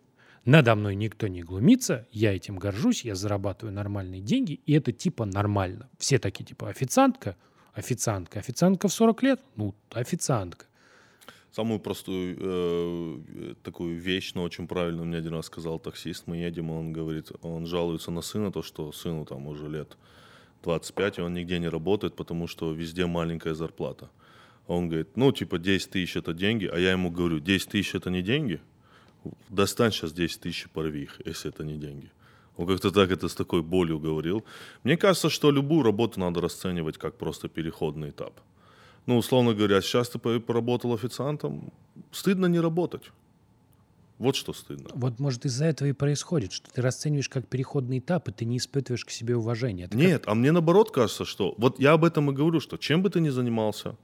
[0.45, 5.25] надо мной никто не глумится, я этим горжусь, я зарабатываю нормальные деньги, и это типа
[5.25, 5.89] нормально.
[5.97, 7.37] Все такие типа официантка,
[7.73, 10.65] официантка, официантка в 40 лет, ну, официантка.
[11.51, 16.23] Самую простую э, такую вещь, но очень правильно мне один раз сказал таксист.
[16.25, 19.95] Мы едем, он говорит, он жалуется на сына, то, что сыну там уже лет
[20.63, 24.09] 25, и он нигде не работает, потому что везде маленькая зарплата.
[24.67, 28.09] Он говорит, ну, типа, 10 тысяч это деньги, а я ему говорю, 10 тысяч это
[28.09, 28.59] не деньги?
[29.49, 32.09] Достань сейчас 10 тысяч и порви их, если это не деньги.
[32.57, 34.43] Он как-то так это с такой болью говорил.
[34.83, 38.33] Мне кажется, что любую работу надо расценивать как просто переходный этап.
[39.05, 41.71] Ну, условно говоря, сейчас ты по- поработал официантом,
[42.11, 43.11] стыдно не работать.
[44.23, 44.89] Вот что стыдно.
[44.93, 48.57] Вот, может, из-за этого и происходит, что ты расцениваешь как переходный этап, и ты не
[48.57, 49.83] испытываешь к себе уважения.
[49.83, 52.77] Это как- Нет, а мне наоборот кажется, что вот я об этом и говорю, что
[52.77, 53.97] чем бы ты ни занимался,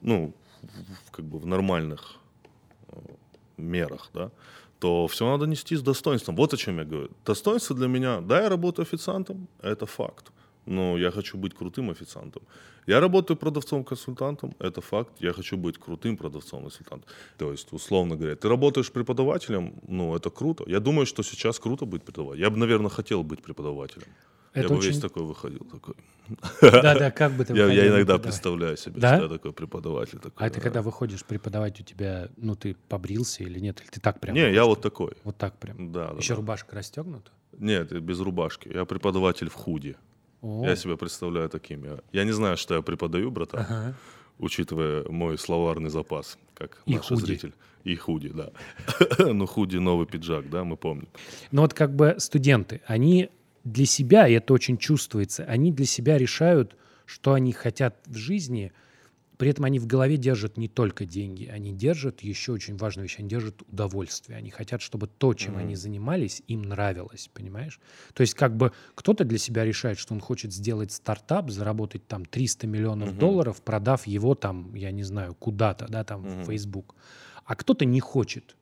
[0.00, 0.32] ну,
[1.10, 2.16] как бы в нормальных
[2.88, 2.96] э,
[3.58, 4.30] мерах, да,
[4.78, 6.34] то все надо нести с достоинством.
[6.36, 7.10] Вот о чем я говорю.
[7.26, 10.32] Достоинство для меня, да, я работаю официантом, это факт.
[10.68, 12.42] Но я хочу быть крутым официантом.
[12.86, 15.10] Я работаю продавцом-консультантом, это факт.
[15.20, 17.08] Я хочу быть крутым продавцом-консультантом.
[17.38, 20.64] То есть, условно говоря, ты работаешь преподавателем, ну, это круто.
[20.66, 22.44] Я думаю, что сейчас круто быть преподавателем.
[22.44, 24.06] Я бы, наверное, хотел быть преподавателем.
[24.54, 25.66] Это я бы очень- весь такой выходил.
[25.70, 25.94] Такой.
[26.62, 29.14] Да-да, как бы ты Я, я иногда представляю себе, Да?
[29.16, 30.18] что я такой преподаватель.
[30.18, 30.60] Такой, А ты да.
[30.62, 33.80] когда выходишь преподавать, у тебя, ну, ты побрился или нет?
[33.82, 34.34] Или ты так прям?
[34.34, 35.12] Не, я вот такой.
[35.24, 35.92] Вот так прям?
[35.92, 36.36] Да, да, Еще да.
[36.36, 37.30] рубашка расстегнута?
[37.58, 38.68] Нет, без рубашки.
[38.72, 39.96] Я преподаватель в худи.
[40.42, 41.84] О, Я себя представляю таким.
[41.84, 43.94] Я, я не знаю, что я преподаю, братан, ага.
[44.38, 47.20] учитывая мой словарный запас, как И наш худи.
[47.24, 47.52] зритель.
[47.84, 48.50] И худи, да.
[49.32, 51.08] ну, худи новый пиджак, да, мы помним.
[51.50, 53.30] Но вот как бы студенты, они
[53.64, 58.72] для себя, и это очень чувствуется, они для себя решают, что они хотят в жизни,
[59.38, 63.16] при этом они в голове держат не только деньги, они держат еще очень важную вещь,
[63.18, 64.36] они держат удовольствие.
[64.36, 67.80] Они хотят, чтобы то, чем они занимались, им нравилось, понимаешь?
[68.14, 72.24] То есть как бы кто-то для себя решает, что он хочет сделать стартап, заработать там
[72.24, 76.96] 300 миллионов долларов, продав его там, я не знаю, куда-то, да, там в Facebook.
[77.44, 78.57] А кто-то не хочет.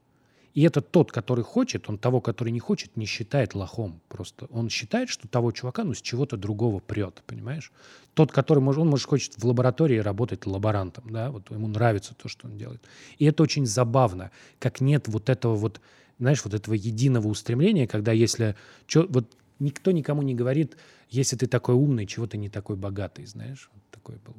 [0.57, 4.01] И это тот, который хочет, он того, который не хочет, не считает лохом.
[4.09, 7.71] Просто он считает, что того чувака, ну, с чего-то другого прет, понимаешь?
[8.15, 12.29] Тот, который, может, он, может, хочет в лаборатории работать лаборантом, да, вот ему нравится то,
[12.31, 12.83] что он делает.
[13.19, 15.83] И это очень забавно, как нет вот этого вот,
[16.19, 20.79] знаешь, вот этого единого устремления, когда если, чё- вот никто никому не говорит,
[21.11, 23.69] если ты такой умный, чего ты не такой богатый, знаешь?
[23.75, 24.37] Вот такой был,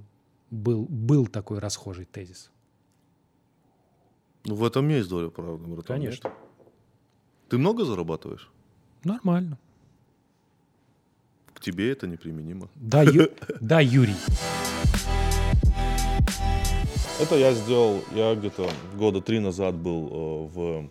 [0.50, 2.50] был, был такой расхожий тезис.
[4.48, 6.00] Ну, в этом есть доля правды, братан.
[6.00, 6.10] нет?
[6.22, 6.32] Конечно.
[7.50, 8.50] Ты много зарабатываешь?
[9.04, 9.58] Нормально.
[11.54, 12.70] К тебе это неприменимо.
[12.76, 13.30] Да, Ю-
[13.62, 14.16] да, Юрий.
[17.20, 20.90] Это я сделал, я где-то года три назад был э, в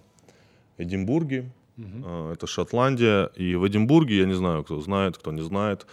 [0.78, 5.86] Эдинбурге, Э, это Шотландия, и в Эдинбурге, я не знаю, кто знает, кто не знает,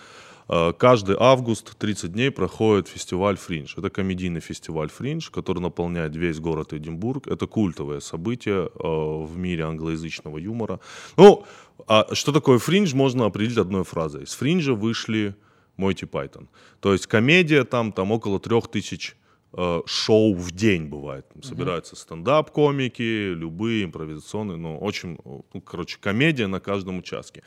[0.47, 3.75] каждый август 30 дней проходит фестиваль Фриндж.
[3.77, 7.27] Это комедийный фестиваль Фриндж, который наполняет весь город Эдинбург.
[7.27, 10.79] Это культовое событие э, в мире англоязычного юмора.
[11.17, 11.45] Ну,
[11.87, 14.23] а что такое Фриндж, можно определить одной фразой.
[14.23, 15.35] Из Фринджа вышли
[15.77, 16.49] Мойти Пайтон.
[16.79, 19.15] То есть комедия там, там около трех тысяч
[19.53, 21.27] э, шоу в день бывает.
[21.29, 27.43] Там Собираются стендап-комики, любые импровизационные, ну, очень, ну, короче, комедия на каждом участке.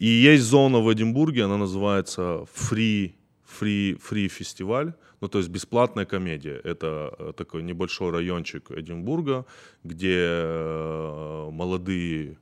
[0.00, 3.12] И есть зона в Эдинбурге, она называется Free,
[3.46, 6.58] free, free фестиваль, ну, то есть бесплатная комедия.
[6.64, 9.44] Это э, такой небольшой райончик Эдинбурга,
[9.84, 12.38] где э, молодые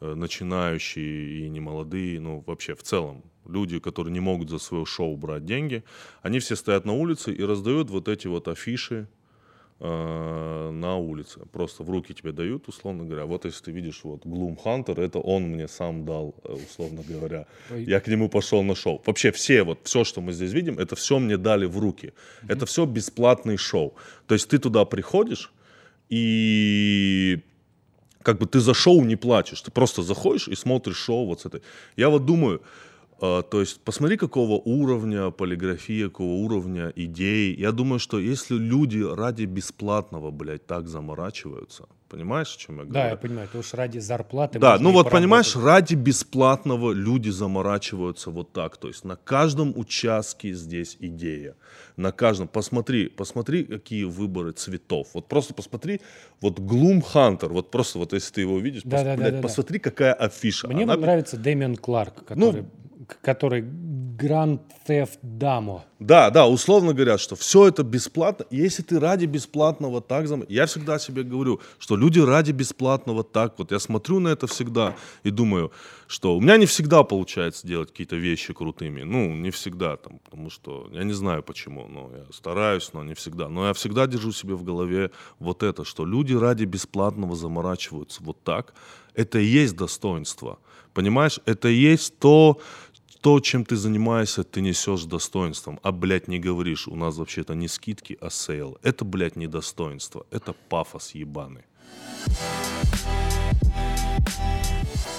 [0.00, 4.86] э, начинающие и не молодые, ну, вообще в целом, люди, которые не могут за свое
[4.86, 5.84] шоу брать деньги,
[6.22, 9.06] они все стоят на улице и раздают вот эти вот афиши
[9.80, 11.40] э, на улице.
[11.52, 13.24] Просто в руки тебе дают, условно говоря.
[13.26, 17.46] Вот если ты видишь вот Gloom Hunter, это он мне сам дал, э, условно говоря.
[17.70, 17.84] Ой.
[17.84, 19.02] Я к нему пошел на шоу.
[19.06, 22.12] Вообще все, вот все, что мы здесь видим, это все мне дали в руки.
[22.48, 23.94] Это все бесплатный шоу.
[24.26, 25.52] То есть ты туда приходишь
[26.08, 27.40] и
[28.22, 31.46] как бы ты за шоу не плачешь, ты просто заходишь и смотришь шоу вот с
[31.46, 31.62] этой.
[31.96, 32.60] Я вот думаю,
[33.20, 37.54] то есть посмотри, какого уровня полиграфия, какого уровня идей.
[37.56, 42.92] Я думаю, что если люди ради бесплатного, блядь, так заморачиваются, понимаешь, о чем я говорю?
[42.92, 44.58] Да, я понимаю, это уж ради зарплаты.
[44.58, 48.76] Да, ну вот понимаешь, ради бесплатного люди заморачиваются вот так.
[48.76, 51.54] То есть на каждом участке здесь идея.
[51.96, 52.48] На каждом.
[52.48, 55.08] Посмотри, посмотри, какие выборы цветов.
[55.14, 56.02] Вот просто посмотри,
[56.42, 59.30] вот Gloom Hunter, вот просто вот если ты его видишь, Да, пос- да, да, блядь,
[59.30, 59.42] да, да.
[59.42, 60.68] посмотри, какая афиша.
[60.68, 62.66] Мне Она- нравится Дэмиан Кларк, Ну, который, к-
[63.22, 63.62] который
[64.16, 65.82] Grand Theft Damo.
[65.98, 68.46] Да, да, условно говорят, что все это бесплатно.
[68.50, 70.44] Если ты ради бесплатного так зам...
[70.48, 73.72] Я всегда себе говорю, что люди ради бесплатного так вот.
[73.72, 75.72] Я смотрю на это всегда и думаю,
[76.06, 79.02] что у меня не всегда получается делать какие-то вещи крутыми.
[79.02, 83.14] Ну, не всегда, там, потому что я не знаю почему, но я стараюсь, но не
[83.14, 83.48] всегда.
[83.48, 88.42] Но я всегда держу себе в голове вот это, что люди ради бесплатного заморачиваются вот
[88.42, 88.74] так.
[89.14, 90.58] Это и есть достоинство.
[90.96, 92.58] Понимаешь, это и есть то,
[93.26, 95.80] то, чем ты занимаешься, ты несешь достоинством.
[95.82, 98.78] А, блядь, не говоришь, у нас вообще-то не скидки, а sale.
[98.84, 100.24] Это, блядь, не достоинство.
[100.30, 101.64] Это пафос ебаный.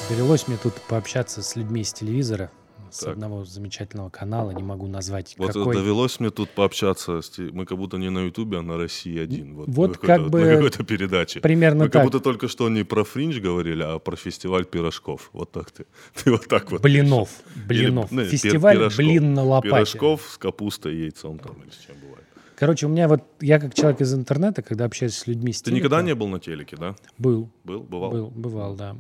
[0.10, 2.50] Довелось мне тут пообщаться с людьми из телевизора,
[2.92, 3.14] с Так.
[3.14, 5.76] одного замечательного канала, не могу назвать Вот какой.
[5.76, 7.22] довелось мне тут пообщаться.
[7.52, 9.56] Мы как будто не на Ютубе, а на России один.
[9.56, 11.40] Вот, Вот как бы На какой-то передаче.
[11.40, 11.94] примерно Мы так.
[11.94, 15.30] как будто только что не про фриндж говорили, а про фестиваль пирожков.
[15.34, 15.86] Вот так ты.
[16.24, 16.82] Ты вот так вот.
[16.82, 17.30] Блинов.
[17.56, 18.12] Или, Блинов.
[18.12, 18.98] ну, пир- Фестиваль пирожков.
[18.98, 19.70] блин на лопате.
[19.74, 22.24] Пирожков с капустой, яйцом там или с чем бывает.
[22.60, 25.72] Короче, у меня вот, я как человек из интернета, когда общаюсь с людьми с Ты
[25.72, 26.96] никогда не был на телеке, да?
[27.20, 27.52] Был.
[27.64, 27.82] Был?
[27.84, 28.10] Бывал?
[28.12, 28.96] Был, бывал, да.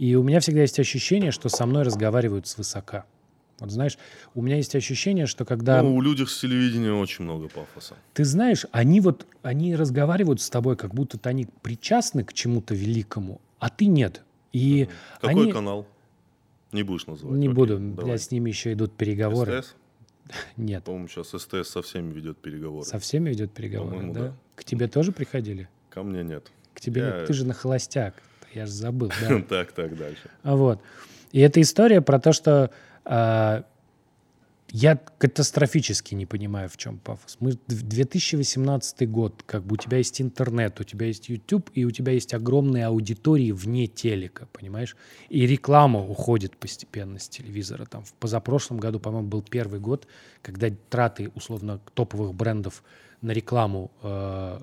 [0.00, 3.04] И у меня всегда есть ощущение, что со мной разговаривают свысока.
[3.58, 3.98] Вот знаешь,
[4.34, 5.82] у меня есть ощущение, что когда...
[5.82, 7.96] Ну, у людей с телевидения очень много пафоса.
[8.14, 13.42] Ты знаешь, они вот, они разговаривают с тобой, как будто они причастны к чему-то великому,
[13.58, 14.22] а ты нет.
[14.54, 14.88] И
[15.20, 15.52] Какой они...
[15.52, 15.86] канал?
[16.72, 17.36] Не будешь называть?
[17.36, 18.04] Не окей, буду, давай.
[18.06, 19.60] бля, с ними еще идут переговоры.
[19.60, 19.74] СТС?
[20.56, 22.86] Нет, По-моему, сейчас СТС со всеми ведет переговоры.
[22.86, 24.20] со всеми ведет переговоры, да?
[24.20, 24.36] да.
[24.54, 25.68] К тебе тоже приходили?
[25.90, 26.50] Ко мне нет.
[26.72, 27.26] К тебе Я- нет.
[27.26, 28.14] Ты же на холостяк.
[28.54, 29.42] Я же забыл, да.
[29.48, 30.30] Так, так, дальше.
[30.42, 30.80] Вот.
[31.32, 32.70] И эта история про то, что
[33.04, 33.64] а,
[34.72, 37.36] я катастрофически не понимаю, в чем пафос.
[37.40, 41.84] Мы в 2018 год, как бы у тебя есть интернет, у тебя есть YouTube, и
[41.84, 44.96] у тебя есть огромные аудитории вне телека, понимаешь?
[45.28, 47.84] И реклама уходит постепенно с телевизора.
[47.84, 50.06] Там в позапрошлом году, по-моему, был первый год,
[50.42, 52.82] когда траты, условно, топовых брендов
[53.22, 54.60] на рекламу э,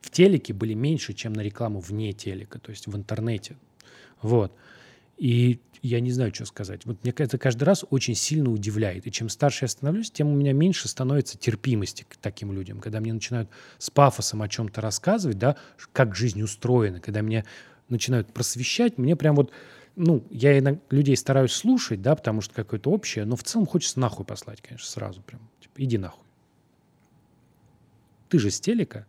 [0.00, 3.56] в телеке были меньше, чем на рекламу вне телека, то есть в интернете.
[4.22, 4.52] Вот.
[5.16, 6.84] И я не знаю, что сказать.
[6.84, 9.06] Вот мне это каждый раз очень сильно удивляет.
[9.06, 12.80] И чем старше я становлюсь, тем у меня меньше становится терпимости к таким людям.
[12.80, 15.56] Когда мне начинают с пафосом о чем-то рассказывать, да,
[15.92, 17.44] как жизнь устроена, когда меня
[17.88, 19.52] начинают просвещать, мне прям вот,
[19.96, 24.00] ну, я иногда людей стараюсь слушать, да, потому что какое-то общее, но в целом хочется
[24.00, 25.40] нахуй послать, конечно, сразу прям.
[25.60, 26.24] Типа, иди нахуй.
[28.28, 29.06] Ты же с телека?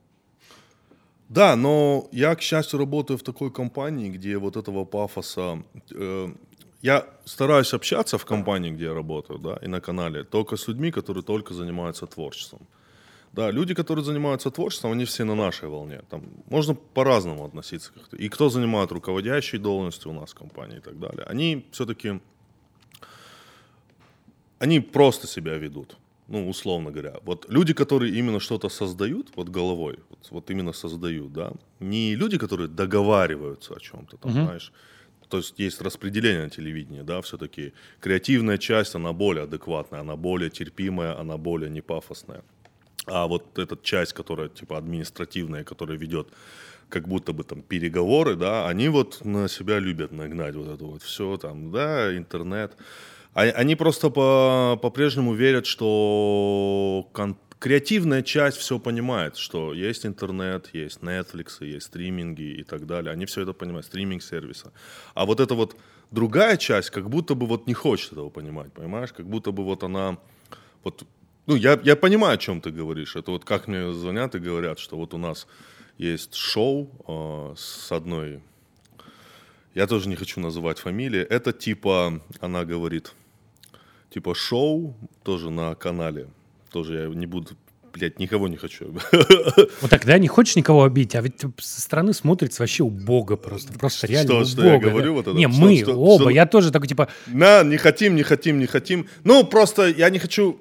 [1.31, 5.63] Да, но я, к счастью, работаю в такой компании, где вот этого пафоса...
[5.95, 6.33] э,
[6.81, 10.91] я стараюсь общаться в компании, где я работаю, да, и на канале, только с людьми,
[10.91, 12.59] которые только занимаются творчеством.
[13.31, 16.01] Да, люди, которые занимаются творчеством, они все на нашей волне.
[16.09, 18.17] Там можно по-разному относиться как-то.
[18.17, 21.23] И кто занимает руководящие должности у нас в компании и так далее.
[21.29, 22.19] Они все-таки...
[24.59, 25.95] Они просто себя ведут.
[26.31, 27.15] Ну, условно говоря.
[27.23, 32.37] Вот люди, которые именно что-то создают, вот головой, вот, вот именно создают, да, не люди,
[32.37, 34.71] которые договариваются о чем-то, там, знаешь,
[35.27, 40.49] то есть есть распределение на телевидении, да, все-таки креативная часть, она более адекватная, она более
[40.49, 42.43] терпимая, она более непафосная.
[43.07, 46.27] А вот эта часть, которая типа административная, которая ведет
[46.87, 51.01] как будто бы там переговоры, да, они вот на себя любят нагнать вот это вот
[51.01, 52.71] все там, да, интернет.
[53.33, 60.99] Они просто по, по-прежнему верят, что кон- креативная часть все понимает, что есть интернет, есть
[60.99, 63.13] Netflix, есть стриминги и так далее.
[63.13, 64.71] Они все это понимают, стриминг-сервисы.
[65.13, 65.77] А вот эта вот
[66.09, 69.13] другая часть как будто бы вот не хочет этого понимать, понимаешь?
[69.13, 70.17] Как будто бы вот она
[70.83, 71.05] вот
[71.47, 73.15] ну, я, я понимаю, о чем ты говоришь.
[73.15, 75.47] Это вот как мне звонят и говорят, что вот у нас
[75.97, 78.41] есть шоу э, с одной...
[79.73, 81.21] Я тоже не хочу называть фамилии.
[81.21, 83.13] Это типа, она говорит,
[84.11, 86.27] типа шоу тоже на канале.
[86.71, 87.51] Тоже я не буду,
[87.93, 88.93] блядь, никого не хочу.
[89.81, 93.73] Вот тогда не хочешь никого обидеть, а ведь со стороны смотрится вообще убого просто.
[93.79, 94.89] Просто реально что я убого, да.
[94.89, 95.35] говорю вот это?
[95.37, 98.59] Не, Что- мы что- оба, что- я тоже такой, типа, На, не хотим, не хотим,
[98.59, 99.07] не хотим.
[99.23, 100.59] Ну, просто я не хочу...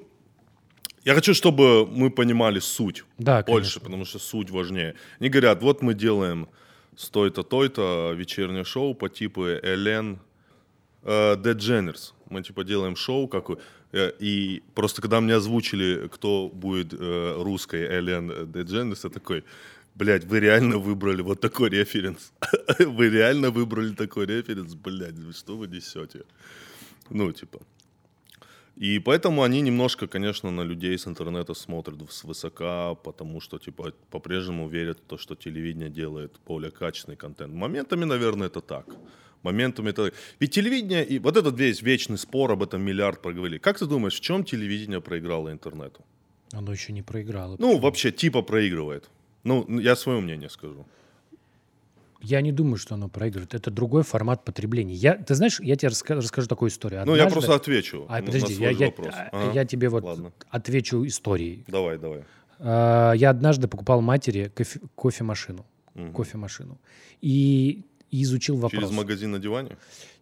[1.03, 3.81] Я хочу, чтобы мы понимали суть Да, больше, конечно.
[3.81, 4.93] потому что суть важнее.
[5.19, 6.47] Они говорят, вот мы делаем
[6.95, 10.19] стой-то, той-то вечернее шоу по типу Элен
[11.03, 12.13] э, Дедженерс.
[12.29, 13.49] Мы типа делаем шоу, как
[13.91, 19.43] э, и просто когда мне озвучили, кто будет э, русской Элен Дедженерс, я такой,
[19.95, 22.33] блядь, вы реально выбрали вот такой референс.
[22.79, 26.23] Вы реально выбрали такой референс, блядь, что вы несете?
[27.09, 27.59] Ну, типа.
[28.81, 34.69] И поэтому они немножко, конечно, на людей с интернета смотрят свысока, потому что, типа, по-прежнему
[34.69, 37.53] верят в то, что телевидение делает более качественный контент.
[37.53, 38.85] Моментами, наверное, это так.
[39.43, 40.13] Моментами это так.
[40.39, 43.57] Ведь телевидение, и вот этот весь вечный спор об этом миллиард проговорили.
[43.59, 46.01] Как ты думаешь, в чем телевидение проиграло интернету?
[46.53, 47.55] оно еще не проиграло.
[47.59, 49.09] Ну, вообще, типа проигрывает.
[49.45, 50.85] Ну, я свое мнение скажу.
[52.21, 53.53] Я не думаю, что оно проигрывает.
[53.55, 54.93] Это другой формат потребления.
[54.93, 57.03] Я, ты знаешь, я тебе раска- расскажу такую историю.
[57.05, 59.51] Ну, я Однажды- просто отвечу А, подожди, я, я- а, Ага.
[59.53, 60.31] я тебе вот Ладно.
[60.49, 61.63] отвечу историей.
[61.67, 62.23] Давай, давай.
[62.59, 65.65] А, Я однажды покупал матери кофе- кофемашину.
[66.13, 66.77] Кофемашину.
[67.21, 68.83] И и изучил вопрос.
[68.83, 69.77] Через магазин на диване?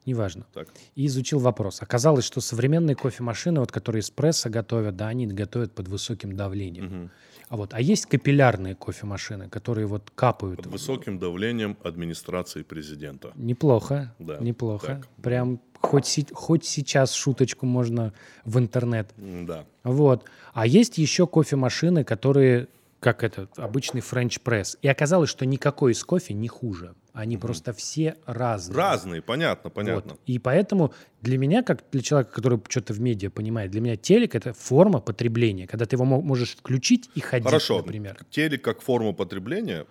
[0.06, 0.46] Неважно.
[0.54, 0.70] Так.
[0.96, 1.82] И изучил вопрос.
[1.82, 7.12] Оказалось, что современные кофемашины, вот, которые эспрессо готовят, да, они готовят под высоким давлением.
[7.50, 10.58] А вот, а есть капиллярные кофемашины, которые вот капают.
[10.58, 13.32] Под высоким давлением администрации президента.
[13.36, 14.86] Неплохо, Да, неплохо.
[14.88, 15.08] так.
[15.24, 18.14] Прям хоть, хоть сейчас шуточку можно
[18.46, 19.10] в интернет.
[19.18, 19.66] Да.
[19.84, 20.26] Вот.
[20.54, 22.68] А есть еще кофемашины, которые,
[23.00, 24.78] как это, обычный френч пресс.
[24.84, 26.94] И оказалось, что никакой из кофе не хуже.
[27.20, 28.78] Они просто все разные.
[28.78, 30.14] Разные, понятно, понятно.
[30.14, 30.22] Вот.
[30.26, 34.36] И поэтому для меня, как для человека, который что-то в медиа понимает, для меня телек
[34.36, 37.78] это форма потребления, когда ты его мо- можешь включить и ходить, Хорошо.
[37.78, 38.18] например.
[38.30, 39.86] Телек как форма потребления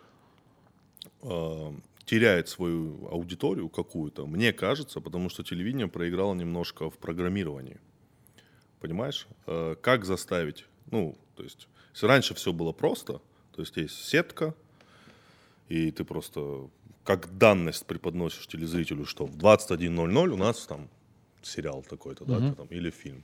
[1.23, 1.73] э,
[2.05, 7.79] теряет свою аудиторию какую-то, мне кажется, потому что телевидение проиграло немножко в программировании.
[8.81, 9.27] понимаешь?
[9.47, 13.21] Э, как заставить, ну, то есть, если раньше все было просто,
[13.53, 14.55] то есть есть сетка,
[15.69, 16.71] и ты просто
[17.09, 20.88] как данность преподносишь телезрителю, что в 21.00 у нас там
[21.42, 22.55] сериал такой-то, да, Мгм.
[22.55, 23.23] там, или фильм.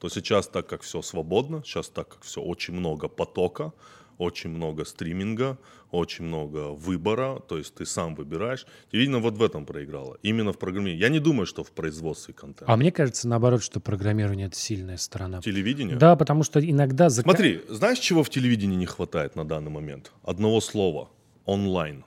[0.00, 3.72] То сейчас, так как все свободно, сейчас так как все очень много потока,
[4.18, 5.58] очень много стриминга,
[5.90, 8.66] очень много выбора, то есть ты сам выбираешь.
[8.92, 11.02] Телевидение вот в этом проиграло, именно в программировании.
[11.02, 12.64] Я не думаю, что в производстве контента.
[12.72, 15.40] А мне кажется, наоборот, что программирование это сильная сторона.
[15.42, 15.96] Телевидение?
[15.96, 17.08] Да, потому что иногда...
[17.08, 20.12] зака- Смотри, знаешь, чего в телевидении не хватает на данный момент?
[20.22, 21.10] Одного слова.
[21.44, 22.04] Онлайн.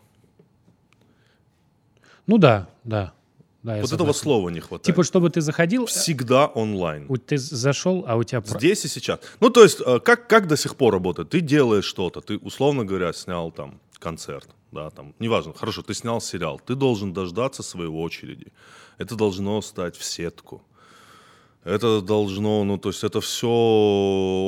[2.27, 3.13] Ну да, да.
[3.63, 3.95] да вот согласен.
[3.95, 4.83] этого слова не хватает.
[4.83, 7.07] Типа, чтобы ты заходил, Всегда онлайн.
[7.25, 8.41] ты зашел, а у тебя...
[8.45, 9.19] Здесь и сейчас.
[9.39, 11.29] Ну, то есть, э, как, как до сих пор работает?
[11.29, 16.21] Ты делаешь что-то, ты, условно говоря, снял там концерт, да, там, неважно, хорошо, ты снял
[16.21, 18.51] сериал, ты должен дождаться своей очереди.
[18.97, 20.61] Это должно стать в сетку.
[21.63, 23.47] Это должно, ну, то есть это все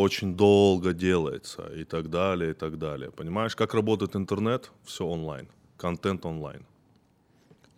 [0.02, 3.12] очень долго делается и так далее, и так далее.
[3.12, 4.72] Понимаешь, как работает интернет?
[4.84, 5.48] Все онлайн.
[5.78, 6.66] Контент онлайн.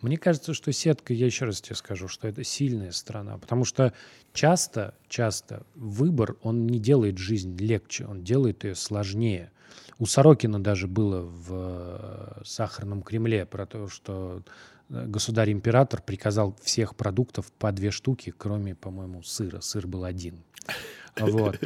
[0.05, 3.91] Мне кажется, что сетка, я еще раз тебе скажу, что это сильная сторона, потому что
[4.33, 9.51] часто, часто выбор, он не делает жизнь легче, он делает ее сложнее.
[9.97, 14.43] У Сорокина даже было в э, «Сахарном Кремле» про то, что
[14.89, 19.59] э, государь-император приказал всех продуктов по две штуки, кроме, по-моему, сыра.
[19.61, 20.43] Сыр был один.
[21.17, 21.57] Вот.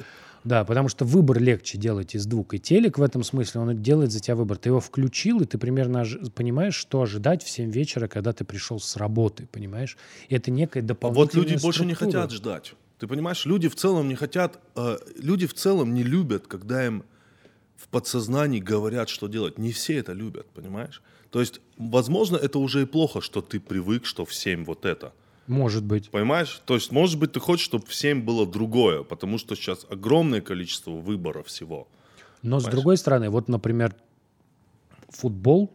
[0.44, 2.54] Да, потому что выбор легче делать из двух.
[2.54, 4.58] И телек в этом смысле, он делает за тебя выбор.
[4.58, 8.80] Ты его включил, и ты примерно понимаешь, что ожидать в 7 вечера, когда ты пришел
[8.80, 9.98] с работы, понимаешь?
[10.30, 12.22] И это некая А дополнительная вот люди больше не структура.
[12.24, 12.74] хотят ждать.
[13.00, 17.04] Ты понимаешь, люди в целом не хотят, э, люди в целом не любят, когда им
[17.78, 19.58] в подсознании говорят, что делать.
[19.58, 21.02] Не все это любят, понимаешь?
[21.32, 25.14] То есть, возможно, это уже и плохо, что ты привык, что в 7 вот это.
[25.50, 26.12] Может быть.
[26.12, 26.62] Понимаешь?
[26.66, 30.42] То есть, может быть, ты хочешь, чтобы в 7 было другое, потому что сейчас огромное
[30.42, 31.88] количество выбора всего.
[32.44, 32.72] Но с Понимаешь?
[32.76, 33.96] другой стороны, вот, например,
[35.10, 35.72] футбол,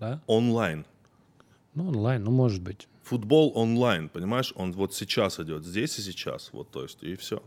[0.00, 0.86] да, Онлайн.
[1.74, 2.88] ну, онлайн, ну, может быть.
[3.04, 4.52] Футбол онлайн, понимаешь?
[4.56, 6.48] Он вот сейчас идет, здесь и сейчас.
[6.52, 7.42] Вот, то есть, и все.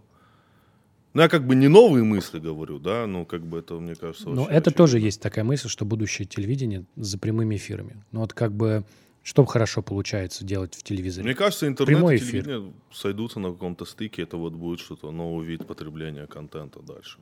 [1.15, 4.29] Ну, я как бы не новые мысли говорю, да, ну, как бы это, мне кажется,
[4.29, 4.71] Но очень это очевидно.
[4.77, 8.03] тоже есть такая мысль, что будущее телевидение за прямыми эфирами.
[8.11, 8.83] Ну, вот как бы,
[9.25, 11.25] что хорошо получается делать в телевизоре?
[11.25, 15.47] Мне кажется, интернет Прямой и телевидение сойдутся на каком-то стыке, это вот будет что-то, новый
[15.47, 17.17] вид потребления контента дальше.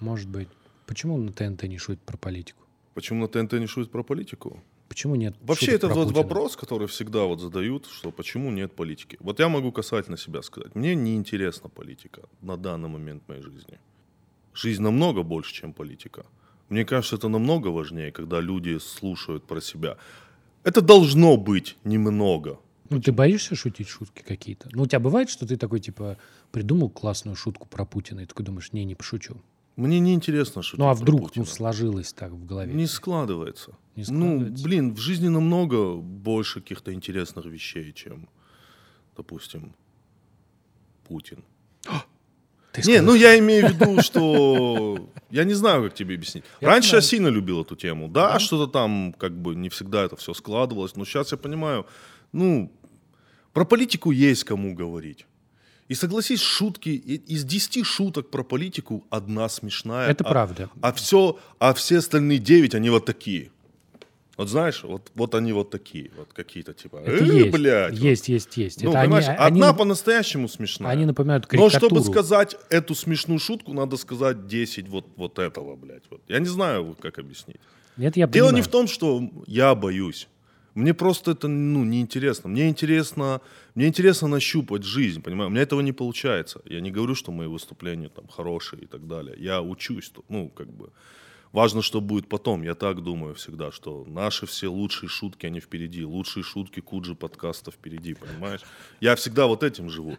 [0.00, 0.48] Может быть.
[0.86, 2.62] Почему на ТНТ не шутит про политику?
[2.94, 4.62] Почему на ТНТ не шутят про политику?
[4.88, 5.36] Почему нет?
[5.42, 6.22] Вообще это вот Путина?
[6.22, 9.18] вопрос, который всегда вот задают, что почему нет политики.
[9.20, 10.74] Вот я могу касательно себя сказать.
[10.74, 13.78] Мне не интересна политика на данный момент моей жизни.
[14.54, 16.24] Жизнь намного больше, чем политика.
[16.70, 19.98] Мне кажется, это намного важнее, когда люди слушают про себя.
[20.64, 22.58] Это должно быть немного.
[22.90, 24.68] Ну, ты боишься шутить шутки какие-то?
[24.72, 26.18] Ну, у тебя бывает, что ты такой, типа,
[26.50, 29.36] придумал классную шутку про Путина, и такой думаешь, не, не пошучу.
[29.76, 32.74] Мне не интересно шутить Ну, а вдруг, ну, сложилось так в голове?
[32.74, 33.70] Не складывается.
[33.96, 34.64] Не Ну, складывается.
[34.64, 38.28] блин, в жизни намного больше каких-то интересных вещей, чем,
[39.16, 39.74] допустим,
[41.08, 41.42] Путин.
[42.72, 46.44] Ты Не, сказал, ну я имею в виду, что я не знаю, как тебе объяснить.
[46.60, 47.02] Я Раньше знаю.
[47.02, 48.08] я сильно любил эту тему.
[48.08, 51.86] Да, что-то там как бы не всегда это все складывалось, но сейчас я понимаю,
[52.32, 52.72] ну,
[53.52, 55.26] про политику есть кому говорить.
[55.88, 60.08] И согласись, шутки, из 10 шуток про политику одна смешная.
[60.08, 60.70] Это а- правда.
[60.80, 63.50] А, все, а все остальные 9, они вот такие.
[64.42, 67.94] Вот знаешь, вот, вот они вот такие, вот какие-то типа, Это «Э, есть, блядь».
[67.94, 68.82] есть, есть, есть.
[68.82, 70.90] Ну, Это они- понимаешь, они, одна нап- по-настоящему смешная.
[70.90, 72.02] они напоминают Но чтобы карикатуру.
[72.02, 76.02] сказать эту смешную шутку, надо сказать 10 вот, вот этого, блядь.
[76.10, 76.22] Вот.
[76.26, 77.60] Я не знаю, вот как объяснить.
[77.96, 78.64] Нет, я Дело не понимаю.
[78.64, 80.26] в том, что я боюсь.
[80.74, 82.48] Мне просто это ну, неинтересно.
[82.50, 83.40] Мне интересно,
[83.74, 85.50] мне интересно нащупать жизнь, понимаю?
[85.50, 86.62] У меня этого не получается.
[86.64, 89.36] Я не говорю, что мои выступления там хорошие и так далее.
[89.38, 90.90] Я учусь ну, как бы.
[91.52, 92.62] Важно, что будет потом.
[92.62, 96.02] Я так думаю всегда, что наши все лучшие шутки, они впереди.
[96.02, 98.62] Лучшие шутки Куджи подкаста впереди, понимаешь?
[99.00, 100.16] Я всегда вот этим живу.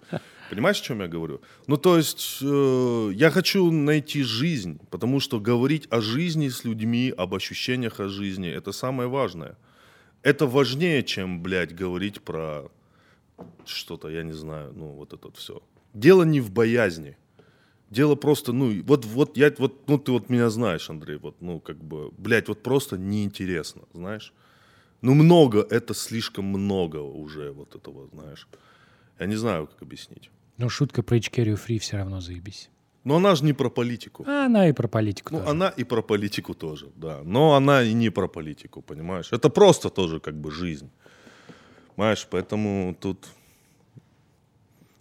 [0.51, 1.41] Понимаешь, о чем я говорю?
[1.65, 7.11] Ну, то есть, э, я хочу найти жизнь, потому что говорить о жизни с людьми,
[7.17, 9.57] об ощущениях о жизни, это самое важное.
[10.21, 12.69] Это важнее, чем, блядь, говорить про
[13.65, 15.63] что-то, я не знаю, ну, вот это все.
[15.93, 17.17] Дело не в боязни.
[17.93, 21.59] Дело просто, ну, вот, вот я, вот, ну, ты вот меня знаешь, Андрей, вот, ну,
[21.59, 24.33] как бы, блядь, вот просто неинтересно, знаешь.
[25.01, 28.47] Ну, много, это слишком много уже вот этого, знаешь.
[29.19, 30.31] Я не знаю, как объяснить.
[30.57, 32.69] Но шутка про Ичкерию Фри все равно заебись.
[33.03, 34.23] Но она же не про политику.
[34.27, 35.51] А она и про политику Ну, тоже.
[35.51, 37.19] она и про политику тоже, да.
[37.23, 39.31] Но она и не про политику, понимаешь?
[39.31, 40.89] Это просто тоже как бы жизнь.
[41.95, 43.27] Понимаешь, поэтому тут...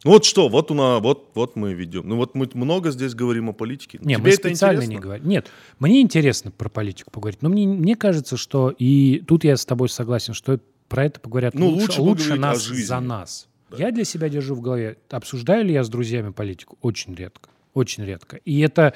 [0.05, 2.09] Вот что, вот у нас, вот, вот мы ведем.
[2.09, 3.99] Ну вот мы много здесь говорим о политике.
[4.03, 4.93] Не, Тебе мы это специально интересно?
[4.93, 5.29] не говорим.
[5.29, 9.65] Нет, мне интересно про политику поговорить, но мне, мне кажется, что и тут я с
[9.65, 13.49] тобой согласен, что про это поговорят Ну, лучше, лучше нас за нас.
[13.77, 16.77] Я для себя держу в голове, обсуждаю ли я с друзьями политику?
[16.83, 17.49] Очень редко.
[17.75, 18.37] Очень редко.
[18.45, 18.95] И это,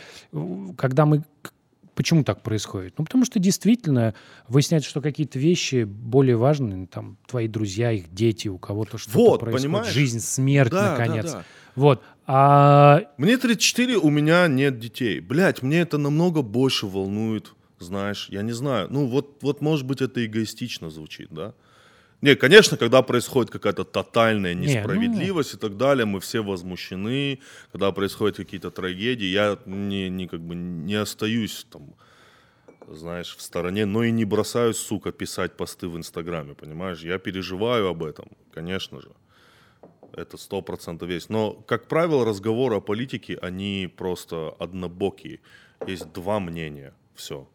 [0.76, 1.24] когда мы...
[1.96, 2.94] Почему так происходит?
[2.98, 4.14] Ну, потому что действительно
[4.48, 9.40] выясняется, что какие-то вещи более важные, там, твои друзья, их дети, у кого-то что-то Вот,
[9.40, 9.66] происходит.
[9.66, 9.92] понимаешь?
[9.92, 11.32] Жизнь, смерть, Да, да, наконец.
[11.32, 11.44] да.
[11.74, 12.02] Вот.
[12.26, 15.20] А Мне 34, у меня нет детей.
[15.20, 18.88] Блять, мне это намного больше волнует, знаешь, я не знаю.
[18.90, 21.54] Ну вот, вот может быть это эгоистично звучит, да?
[22.22, 27.40] Не, конечно, когда происходит какая-то тотальная Не, ну- несправедливость и так далее, мы все возмущены.
[27.72, 31.94] Когда происходят какие-то трагедии, я не, не как бы не остаюсь там,
[32.88, 37.02] знаешь, в стороне, но и не бросаюсь, сука, писать посты в Инстаграме, понимаешь?
[37.02, 39.10] Я переживаю об этом, конечно же.
[40.12, 41.30] Это сто процентов есть.
[41.30, 45.40] Но, как правило, разговоры о политике, они просто однобокие.
[45.86, 46.94] Есть два мнения.
[47.14, 47.46] Все.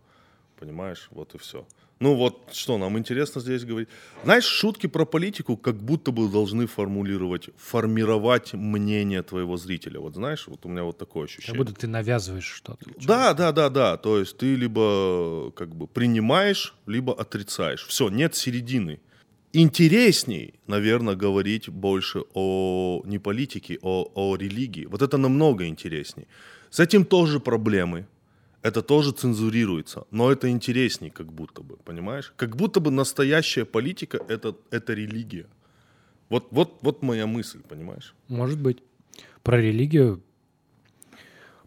[0.59, 1.07] Понимаешь?
[1.11, 1.65] Вот и все.
[2.01, 3.87] Ну вот что, нам интересно здесь говорить.
[4.23, 9.99] Знаешь, шутки про политику как будто бы должны формулировать, формировать мнение твоего зрителя.
[9.99, 11.63] Вот знаешь, вот у меня вот такое как ощущение.
[11.63, 12.89] будто ты навязываешь что-то.
[13.05, 13.97] Да, да, да, да.
[13.97, 17.85] То есть ты либо как бы принимаешь, либо отрицаешь.
[17.85, 18.99] Все, нет середины.
[19.53, 24.85] Интересней, наверное, говорить больше о не политике, о, о религии.
[24.85, 26.25] Вот это намного интересней.
[26.71, 28.07] С этим тоже проблемы.
[28.63, 30.05] Это тоже цензурируется.
[30.11, 32.33] Но это интересней, как будто бы, понимаешь?
[32.35, 35.47] Как будто бы настоящая политика это, это религия.
[36.29, 38.15] Вот, вот, вот моя мысль, понимаешь?
[38.27, 38.83] Может быть.
[39.43, 40.21] Про религию...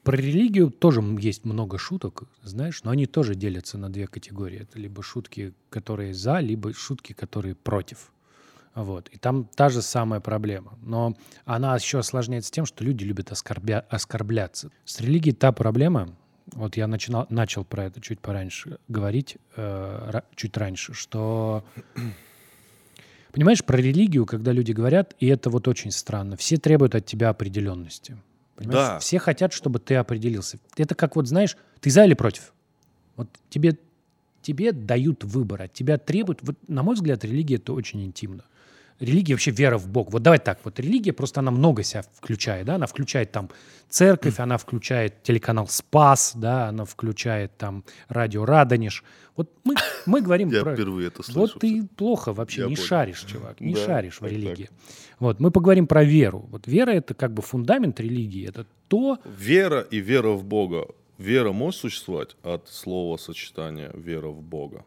[0.02, 4.60] Про религию тоже есть много шуток, знаешь, но они тоже делятся на две категории.
[4.60, 8.12] Это либо шутки, которые за, либо шутки, которые против.
[8.74, 9.08] Вот.
[9.08, 10.78] И там та же самая проблема.
[10.82, 11.16] Но
[11.46, 14.70] она еще осложняется тем, что люди любят оскорбя- оскорбляться.
[14.84, 16.14] С религией та проблема,
[16.52, 21.64] вот я начинал, начал про это чуть пораньше говорить, э, чуть раньше, что
[23.34, 27.30] Понимаешь, про религию, когда люди говорят, и это вот очень странно, все требуют от тебя
[27.30, 28.16] определенности.
[28.54, 28.88] Понимаешь?
[28.88, 28.98] Да.
[29.00, 30.58] Все хотят, чтобы ты определился.
[30.76, 32.52] Это как вот, знаешь, ты за или против?
[33.16, 33.76] Вот тебе,
[34.40, 36.40] тебе дают выбор, от тебя требуют.
[36.42, 38.44] Вот, на мой взгляд, религия это очень интимно.
[39.00, 40.12] Религия вообще вера в Бог.
[40.12, 43.50] Вот давай так, вот религия просто она много себя включает, да, она включает там
[43.88, 49.02] церковь, она включает телеканал Спас, да, она включает там радио Радонеж.
[49.36, 49.74] Вот мы,
[50.06, 50.74] мы говорим Я про...
[50.74, 51.40] впервые это слышу.
[51.40, 52.86] Вот ты плохо вообще Я не понял.
[52.86, 54.38] шаришь, чувак, не Да, шаришь в так, так.
[54.38, 54.70] религии.
[55.18, 56.46] Вот мы поговорим про веру.
[56.50, 60.86] Вот вера это как бы фундамент религии, это то, Вера и вера в Бога.
[61.18, 64.84] Вера может существовать от слова сочетания вера в Бога.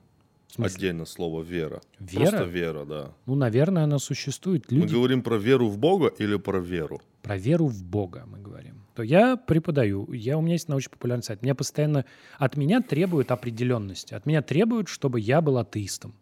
[0.57, 1.81] Отдельно слово вера.
[1.99, 2.21] Вера?
[2.29, 3.13] Просто вера, да.
[3.25, 4.71] ну, наверное, она существует.
[4.71, 7.01] Мы Люди говорим про веру в Бога или про веру?
[7.21, 8.81] про веру в Бога мы говорим.
[8.95, 11.41] То я преподаю, я у меня есть научно-популярный сайт.
[11.43, 12.05] Меня постоянно
[12.37, 16.15] от меня требуют определенности, от меня требуют, чтобы я был атеистом.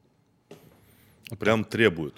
[1.40, 2.16] Прям требуют.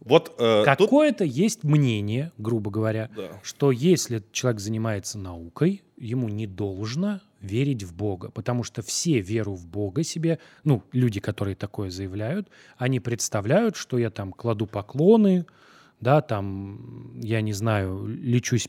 [0.00, 0.88] Вот э, тут...
[0.88, 3.40] Какое-то есть мнение, грубо говоря, Да.
[3.44, 9.54] что если человек занимается наукой, ему не должно верить в Бога, потому что все веру
[9.54, 15.46] в Бога себе, ну, люди, которые такое заявляют, они представляют, что я там кладу поклоны,
[16.00, 18.68] да, там, я не знаю, лечусь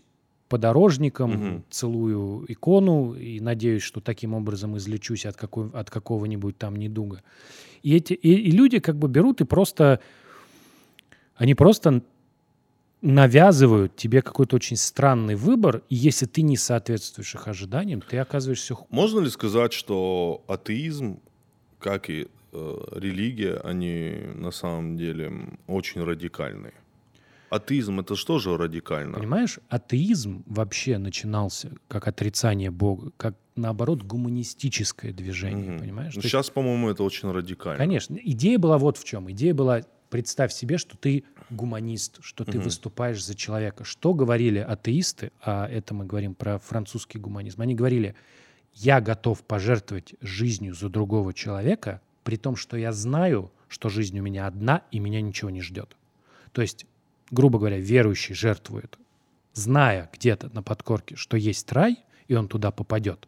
[0.50, 1.64] подорожником, Мгм.
[1.70, 7.24] целую икону и надеюсь, что таким образом излечусь от, какой, от какого-нибудь там недуга.
[7.82, 10.00] И, эти, и, и люди как бы берут и просто
[11.36, 12.04] они просто
[13.04, 18.76] навязывают тебе какой-то очень странный выбор, и если ты не соответствуешь их ожиданиям, ты оказываешься...
[18.90, 21.20] Можно ли сказать, что атеизм,
[21.80, 25.32] как и э, религия, они на самом деле
[25.68, 26.74] очень радикальные?
[27.50, 29.18] Атеизм это что же радикально?
[29.20, 35.80] Понимаешь, атеизм вообще начинался как отрицание Бога, как, наоборот, гуманистическое движение, Мгм.
[35.80, 36.16] понимаешь?
[36.16, 37.78] Ну, То есть, сейчас, по-моему, это очень радикально.
[37.78, 39.30] Конечно, идея была вот в чем.
[39.30, 42.64] Идея была, представь себе, что ты гуманист, что ты Мгм.
[42.64, 43.84] выступаешь за человека.
[43.84, 48.16] Что говорили атеисты, а это мы говорим про французский гуманизм, они говорили,
[48.74, 54.24] я готов пожертвовать жизнью за другого человека, при том, что я знаю, что жизнь у
[54.24, 55.96] меня одна, и меня ничего не ждет.
[56.52, 56.86] То есть,
[57.32, 58.98] грубо говоря, верующий жертвует,
[59.54, 61.98] зная где-то на подкорке, что есть рай,
[62.28, 63.28] и он туда попадет.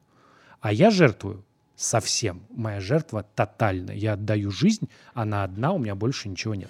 [0.61, 1.43] А я жертвую
[1.75, 2.43] совсем.
[2.49, 3.91] Моя жертва тотальна.
[3.91, 6.69] Я отдаю жизнь, она одна, у меня больше ничего нет.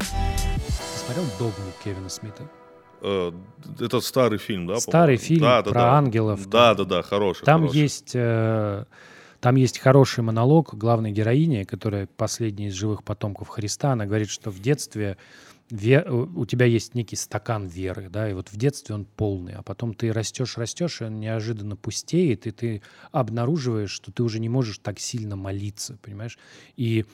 [0.00, 2.42] Смотрел «Догму» Кевина Смита?
[3.02, 3.32] Э,
[3.80, 4.76] Это старый фильм, да?
[4.80, 5.92] Старый фильм Да, да, про да.
[5.94, 6.48] ангелов.
[6.48, 7.44] Да, да, да, хороший.
[7.44, 7.80] Там хороший.
[7.82, 8.84] есть, э,
[9.40, 13.92] там есть хороший монолог главной героини, которая последняя из живых потомков Христа.
[13.92, 15.16] Она говорит, что в детстве
[15.70, 19.54] ве- у у тебя есть некий стакан веры, да, и вот в детстве он полный,
[19.54, 22.82] а потом ты растешь, растешь, и он неожиданно пустеет, и ты
[23.12, 26.38] обнаруживаешь, что ты уже не можешь так сильно молиться, понимаешь?
[26.76, 27.04] И,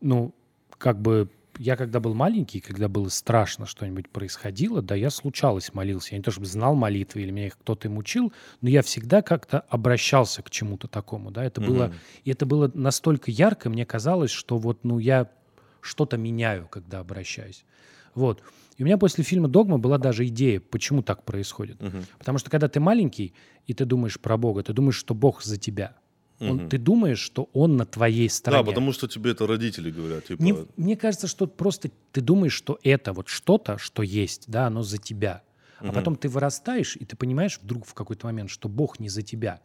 [0.00, 0.34] ну,
[0.78, 1.28] как бы
[1.60, 6.12] я когда был маленький, когда было страшно что-нибудь происходило, да, я случалось молился.
[6.12, 8.32] Я не то чтобы знал молитвы или меня их кто-то им учил,
[8.62, 11.44] но я всегда как-то обращался к чему-то такому, да.
[11.44, 11.92] Это было,
[12.24, 15.30] и это было настолько ярко, мне казалось, что вот, ну, я
[15.82, 17.66] что-то меняю, когда обращаюсь.
[18.14, 18.42] Вот.
[18.78, 21.78] И у меня после фильма «Догма» была даже идея, почему так происходит.
[22.18, 23.34] Потому что когда ты маленький,
[23.66, 25.94] и ты думаешь про Бога, ты думаешь, что Бог за тебя.
[26.40, 28.62] Он, Ты думаешь, что Он на твоей стороне.
[28.64, 30.24] Да, потому что тебе это родители говорят.
[30.24, 34.66] Типа, Не- мне кажется, что просто ты думаешь, что это вот что-то, что есть, да,
[34.66, 35.42] оно за тебя.
[35.78, 39.22] А потом ты вырастаешь, и ты понимаешь вдруг в какой-то момент, что Бог не за
[39.22, 39.60] тебя,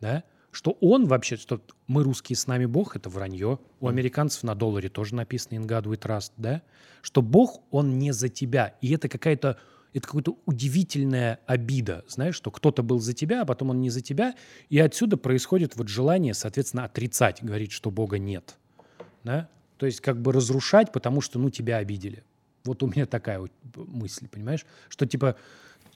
[0.00, 3.58] да, что Он вообще, что мы русские с нами Бог, это вранье.
[3.80, 6.62] У американцев на долларе тоже написано «In God we trust», да,
[7.00, 8.74] что Бог, Он не за тебя.
[8.80, 9.58] И это какая-то
[9.94, 14.00] это какая-то удивительная обида, знаешь, что кто-то был за тебя, а потом он не за
[14.00, 14.34] тебя,
[14.68, 18.56] и отсюда происходит вот желание, соответственно, отрицать, говорить, что Бога нет
[19.24, 19.48] да?
[19.76, 22.22] То есть как бы разрушать, потому что, ну, тебя обидели.
[22.64, 24.64] Вот у меня такая вот мысль, понимаешь?
[24.88, 25.36] Что типа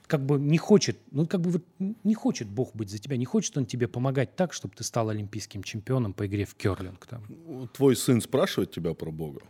[0.09, 3.25] как бы не хочет, ну, как бы вот не хочет Бог быть за тебя, не
[3.25, 7.07] хочет Он тебе помогать так, чтобы ты стал олимпийским чемпионом по игре в керлинг.
[7.07, 7.69] Там.
[7.73, 9.41] Твой сын спрашивает тебя про Бога?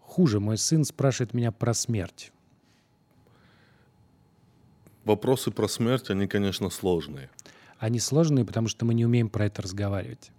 [0.00, 2.32] Хуже, мой сын спрашивает меня про смерть.
[5.04, 7.30] Вопросы про смерть, они, конечно, сложные.
[7.78, 10.30] Они сложные, потому что мы не умеем про это разговаривать.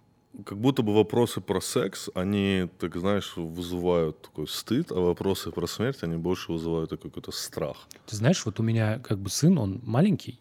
[0.46, 5.66] Как будто бы вопросы про секс, они, так знаешь, вызывают такой стыд, а вопросы про
[5.66, 7.76] смерть, они больше вызывают такой какой-то страх.
[8.06, 10.40] Ты знаешь, вот у меня как бы сын, он маленький,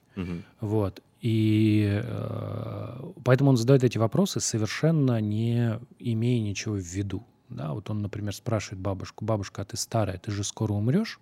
[0.61, 7.23] вот, и э, поэтому он задает эти вопросы, совершенно не имея ничего в виду.
[7.49, 11.19] Да, вот он, например, спрашивает бабушку, бабушка, а ты старая, ты же скоро умрешь?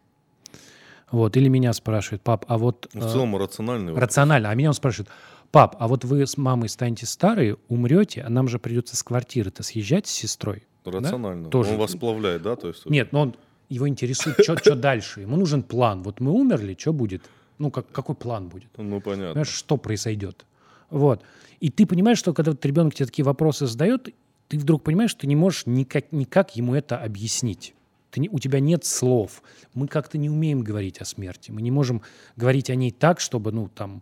[1.11, 2.89] Вот, или меня спрашивает, пап, а вот...
[2.93, 4.09] Ну, э, в целом рациональный вопрос.
[4.09, 5.09] рационально, а меня он спрашивает,
[5.51, 9.63] пап, а вот вы с мамой станете старые, умрете, а нам же придется с квартиры-то
[9.63, 10.63] съезжать с сестрой?
[10.85, 10.91] Да?
[10.91, 11.49] Рационально.
[11.49, 11.71] Тоже.
[11.71, 12.55] Он вас сплавляет, да?
[12.55, 13.35] То есть, Нет, но он,
[13.69, 15.21] его интересует, что дальше.
[15.21, 16.03] Ему нужен план.
[16.03, 17.23] Вот мы умерли, что будет?
[17.57, 18.69] Ну, как, какой план будет?
[18.77, 19.29] Ну, понятно.
[19.29, 20.45] Понимаешь, что произойдет?
[20.89, 21.23] Вот.
[21.59, 24.09] И ты понимаешь, что когда вот ребенок тебе такие вопросы задает,
[24.47, 27.75] ты вдруг понимаешь, что ты не можешь никак, никак ему это объяснить.
[28.11, 29.41] Ты не- у тебя нет слов.
[29.73, 31.51] Мы как-то не умеем говорить о смерти.
[31.51, 32.01] Мы не можем
[32.35, 34.01] говорить о ней так, чтобы, ну, там,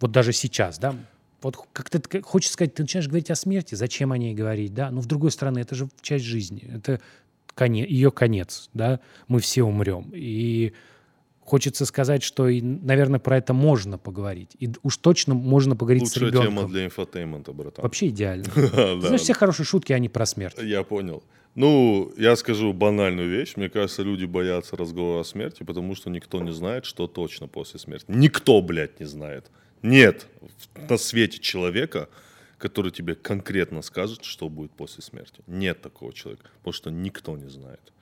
[0.00, 0.94] вот даже сейчас, да,
[1.42, 4.90] вот как ты хочешь сказать, ты начинаешь говорить о смерти, зачем о ней говорить, да,
[4.90, 7.00] но с другой стороны, это же часть жизни, это
[7.54, 10.10] коне, ее конец, да, мы все умрем.
[10.14, 10.72] И
[11.40, 14.50] хочется сказать, что, и, наверное, про это можно поговорить.
[14.58, 16.54] И уж точно можно поговорить с Лучшая ребенком.
[16.56, 17.82] тема для инфотеймента, братан.
[17.82, 18.44] Вообще идеально.
[19.00, 20.56] Знаешь, все хорошие шутки, они про смерть.
[20.60, 21.22] Я понял.
[21.56, 23.56] Ну, я скажу банальную вещь.
[23.56, 27.80] Мне кажется, люди боятся разговора о смерти, потому что никто не знает, что точно после
[27.80, 28.04] смерти.
[28.08, 29.50] Никто, блядь, не знает.
[29.80, 30.26] Нет
[30.88, 32.10] на свете человека,
[32.58, 35.42] который тебе конкретно скажет, что будет после смерти.
[35.46, 37.92] Нет такого человека, потому что никто не знает.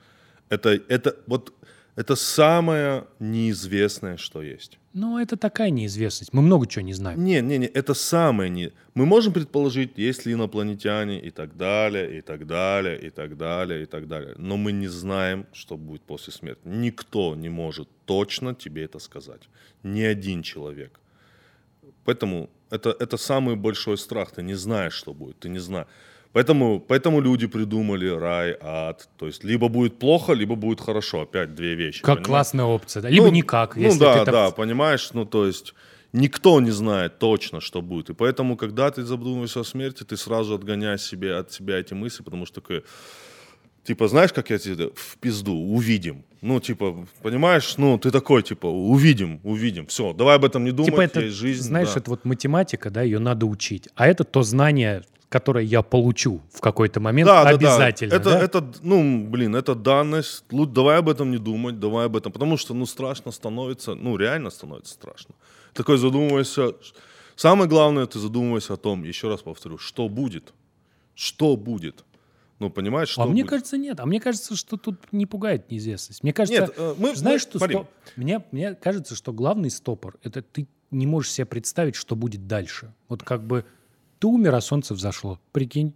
[0.49, 1.53] Это, это, вот,
[1.95, 4.79] это самое неизвестное, что есть.
[4.95, 6.33] Ну, это такая неизвестность.
[6.33, 7.21] Мы много чего не знаем.
[7.21, 8.71] Не, не, не, это самое не.
[8.93, 13.83] Мы можем предположить, есть ли инопланетяне и так далее, и так далее, и так далее,
[13.83, 14.35] и так далее.
[14.37, 16.61] Но мы не знаем, что будет после смерти.
[16.63, 19.49] Никто не может точно тебе это сказать.
[19.83, 20.97] Ни один человек.
[22.05, 24.31] Поэтому это, это самый большой страх.
[24.31, 25.39] Ты не знаешь, что будет.
[25.39, 25.87] Ты не знаешь.
[26.35, 29.07] Поэтому, поэтому люди придумали рай, ад.
[29.17, 31.21] То есть либо будет плохо, либо будет хорошо.
[31.21, 32.01] Опять две вещи.
[32.01, 32.27] Как понимаешь?
[32.27, 33.03] классная опция.
[33.03, 33.09] Да?
[33.09, 33.77] Либо Ну, никак.
[33.77, 35.73] Ну если да, так- да, понимаешь, ну то есть
[36.11, 38.09] никто не знает точно, что будет.
[38.09, 42.21] И поэтому, когда ты задумываешься о смерти, ты сразу отгоняешь себе, от себя эти мысли,
[42.23, 42.83] потому что такой,
[43.85, 46.25] типа, знаешь, как я тебе в пизду, увидим.
[46.41, 49.85] Ну, типа, понимаешь, ну, ты такой, типа, увидим, увидим.
[49.87, 51.63] Все, давай об этом не думать, Типа это, есть жизнь.
[51.63, 51.99] знаешь, да.
[52.01, 53.87] это вот математика, да, ее надо учить.
[53.95, 57.55] А это то знание, которое я получу в какой-то момент Да, да, да.
[57.55, 58.13] обязательно.
[58.13, 58.39] Это, да?
[58.39, 60.43] это, ну, блин, это данность.
[60.51, 62.31] Лу- Давай об этом не думать, давай об этом.
[62.31, 65.35] Потому что, ну, страшно становится, ну, реально становится страшно.
[65.73, 66.73] Такой задумывайся.
[67.35, 70.53] Самое главное, ты задумывайся о том, еще раз повторю, что будет.
[71.15, 72.05] Что будет.
[72.59, 73.49] Ну, понимаешь, что а мне будет?
[73.49, 73.99] кажется, нет.
[73.99, 76.23] А мне кажется, что тут не пугает неизвестность.
[76.23, 77.75] Мне кажется, Нет, э, мы- знаешь, мы- что смотри.
[77.75, 82.47] сто- мне, мне кажется, что главный стопор– это ты не можешь себе представить, что будет
[82.47, 82.93] дальше.
[83.09, 83.65] Вот как бы
[84.19, 85.39] ты умер, а солнце взошло.
[85.51, 85.93] Прикинь.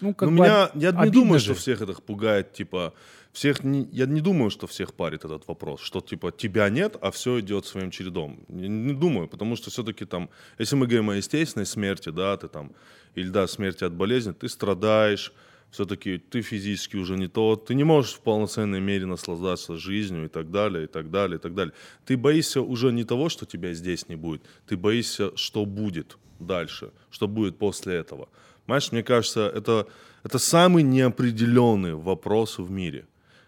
[0.00, 1.44] Ну, как Ну, бы меня, я не думаю, же.
[1.46, 2.92] что всех это пугает, типа,
[3.32, 7.10] всех, не- я не думаю, что всех парит этот вопрос, что, типа, тебя нет, а
[7.10, 8.40] все идет своим чередом.
[8.48, 12.48] Не, не думаю, потому что все-таки там, если мы говорим о естественной смерти, да, ты
[12.48, 12.72] там,
[13.14, 15.32] или, да, смерти от болезни, ты страдаешь,
[15.72, 20.28] Все-таки ты физически уже не тот, ты не можешь в полноценной мере наслаждаться жизнью и
[20.28, 21.72] так далее, и так далее, и так далее.
[22.04, 26.90] Ты боишься уже не того, что тебя здесь не будет, ты боишься, что будет дальше,
[27.10, 28.28] что будет после этого.
[28.66, 29.86] Понимаешь, мне кажется, это,
[30.22, 33.06] это самый неопределенный вопрос в мире.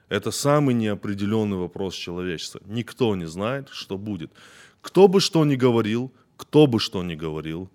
[0.08, 2.60] Это самый неопределенный вопрос человечества.
[2.64, 4.30] Никто не знает, что будет.
[4.80, 7.68] Кто бы что ни говорил, кто бы что ни говорил,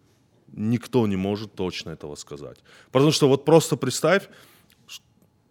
[0.54, 2.58] никто не может точно этого сказать.
[2.92, 4.30] Потому что вот просто представь,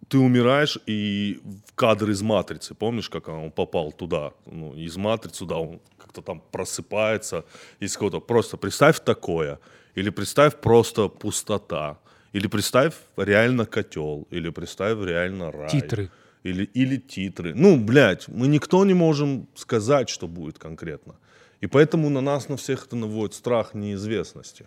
[0.09, 5.39] ты умираешь, и в кадр из «Матрицы», помнишь, как он попал туда, ну, из «Матрицы»
[5.39, 7.43] туда, он как-то там просыпается
[7.79, 8.19] из кого-то.
[8.19, 9.59] Просто представь такое,
[9.95, 11.99] или представь просто пустота,
[12.33, 15.69] или представь реально котел, или представь реально рай.
[15.69, 16.09] Титры.
[16.43, 17.53] Или, или титры.
[17.53, 21.15] Ну, блядь, мы никто не можем сказать, что будет конкретно.
[21.61, 24.65] И поэтому на нас, на всех это наводит страх неизвестности.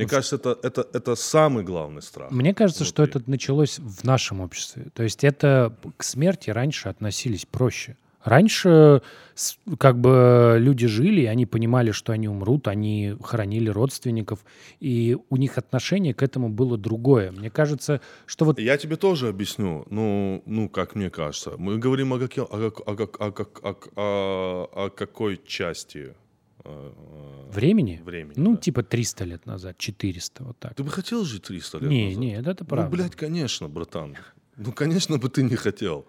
[0.00, 2.30] Мне кажется, это, это, это самый главный страх.
[2.30, 3.20] Мне кажется, что внутри.
[3.20, 4.86] это началось в нашем обществе.
[4.94, 7.96] То есть это к смерти раньше относились проще.
[8.22, 9.00] Раньше
[9.78, 14.40] как бы люди жили, и они понимали, что они умрут, они хоронили родственников,
[14.78, 17.32] и у них отношение к этому было другое.
[17.32, 21.52] Мне кажется, что вот Я тебе тоже объясню, ну, ну, как мне кажется.
[21.56, 26.14] Мы говорим о, о, как- о, как- о, как- о, о- о какой части
[27.52, 28.34] времени, времени.
[28.36, 28.56] ну, да.
[28.58, 30.74] типа 300 лет назад, 400, вот так.
[30.74, 32.20] Ты бы хотел жить 300 лет Не, назад?
[32.20, 32.90] не, это Ну, правда.
[32.96, 34.16] блядь, конечно, братан.
[34.56, 36.04] Ну, конечно бы ты не хотел.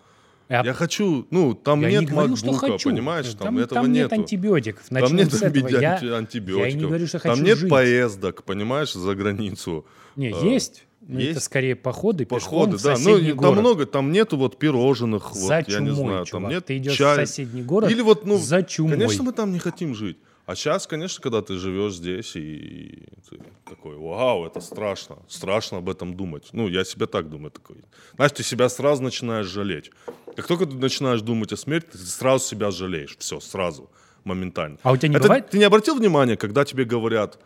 [0.50, 2.90] Я- Я хочу, ну, там Я нет не говорю, что макбука, хочу.
[2.90, 4.16] понимаешь, там, там, этого там нет нету.
[4.22, 4.84] антибиотиков.
[4.90, 5.68] Там Начнем нет с этого.
[5.70, 6.68] Я, анти- антибиотиков.
[6.68, 7.70] я и не говорю, что хочу Там нет жить.
[7.70, 9.86] поездок, понимаешь, за границу.
[10.18, 10.84] Не, А, есть.
[11.08, 11.44] Но это есть?
[11.44, 13.00] скорее походы, Походы, пешком да.
[13.00, 13.40] Ну, город.
[13.42, 16.44] там много, там нету вот пирожных, За вот, я не чумой, знаю, чувак.
[16.44, 17.26] там нет Ты идешь чая.
[17.26, 18.98] в соседний город Или вот, ну, за чумой.
[18.98, 20.18] Конечно, мы там не хотим жить.
[20.52, 25.20] А сейчас, конечно, когда ты живешь здесь, и ты такой, вау, это страшно.
[25.30, 26.50] Страшно об этом думать.
[26.52, 27.52] Ну, я себе так думаю.
[27.52, 27.78] Такой.
[28.16, 29.92] Знаешь, ты себя сразу начинаешь жалеть.
[30.36, 33.16] Как только ты начинаешь думать о смерти, ты сразу себя жалеешь.
[33.18, 33.90] Все, сразу,
[34.26, 34.78] моментально.
[34.84, 35.50] А у тебя не Это бывает?
[35.50, 37.40] Ты не обратил внимания, когда тебе говорят,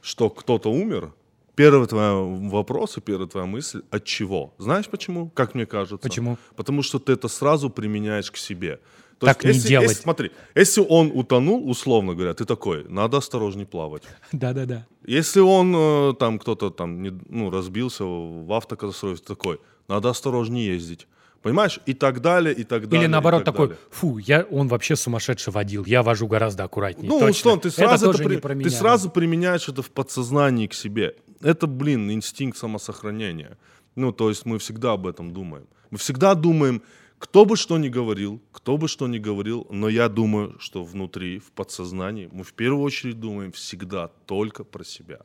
[0.00, 1.12] что кто-то умер,
[1.54, 4.54] первый твой вопрос и первая твоя мысль от чего?
[4.56, 5.28] Знаешь почему?
[5.34, 5.98] Как мне кажется.
[5.98, 6.38] Почему?
[6.56, 8.80] Потому что ты это сразу применяешь к себе.
[9.18, 9.88] То Так не если, делать.
[9.90, 14.04] если- смотри, если он утонул, условно говоря, ты такой, надо осторожней плавать.
[14.32, 14.86] Да-да-да.
[15.04, 19.58] Если он э, там кто-то там не- ну, разбился в автокатастрофе, ты такой,
[19.88, 21.08] надо осторожнее ездить.
[21.42, 21.80] Понимаешь?
[21.86, 23.04] И так далее, и так далее.
[23.04, 23.82] Или наоборот так такой, далее.
[23.90, 27.08] фу, я, он вообще сумасшедший водил, я вожу гораздо аккуратнее.
[27.08, 29.90] Ну, условно, ты Это сразу, это тоже при- про ты меня, сразу применяешь это в
[29.90, 31.14] подсознании к себе.
[31.40, 33.56] Это, блин, инстинкт самосохранения.
[33.96, 35.66] Ну, то есть мы всегда об этом думаем.
[35.90, 36.82] Мы всегда думаем,
[37.18, 41.38] кто бы что ни говорил, кто бы что ни говорил, но я думаю, что внутри,
[41.38, 45.18] в подсознании, мы в первую очередь думаем всегда только про себя.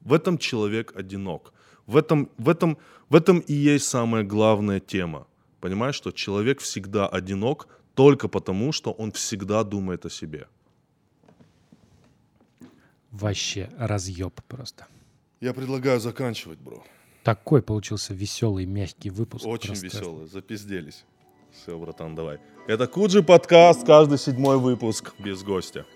[0.00, 1.52] В этом человек одинок.
[1.86, 2.78] В этом, в этом,
[3.08, 5.26] в этом и есть самая главная тема.
[5.60, 10.48] Понимаешь, что человек всегда одинок только потому, что он всегда думает о себе.
[13.10, 14.86] Вообще разъеб просто.
[15.40, 16.84] Я предлагаю заканчивать, бро.
[17.22, 19.46] Такой получился веселый, мягкий выпуск.
[19.46, 19.86] Очень просто.
[19.86, 21.04] веселый, запизделись.
[21.62, 22.38] Все, братан, давай.
[22.66, 25.86] Это Куджи подкаст, каждый седьмой выпуск без гостя.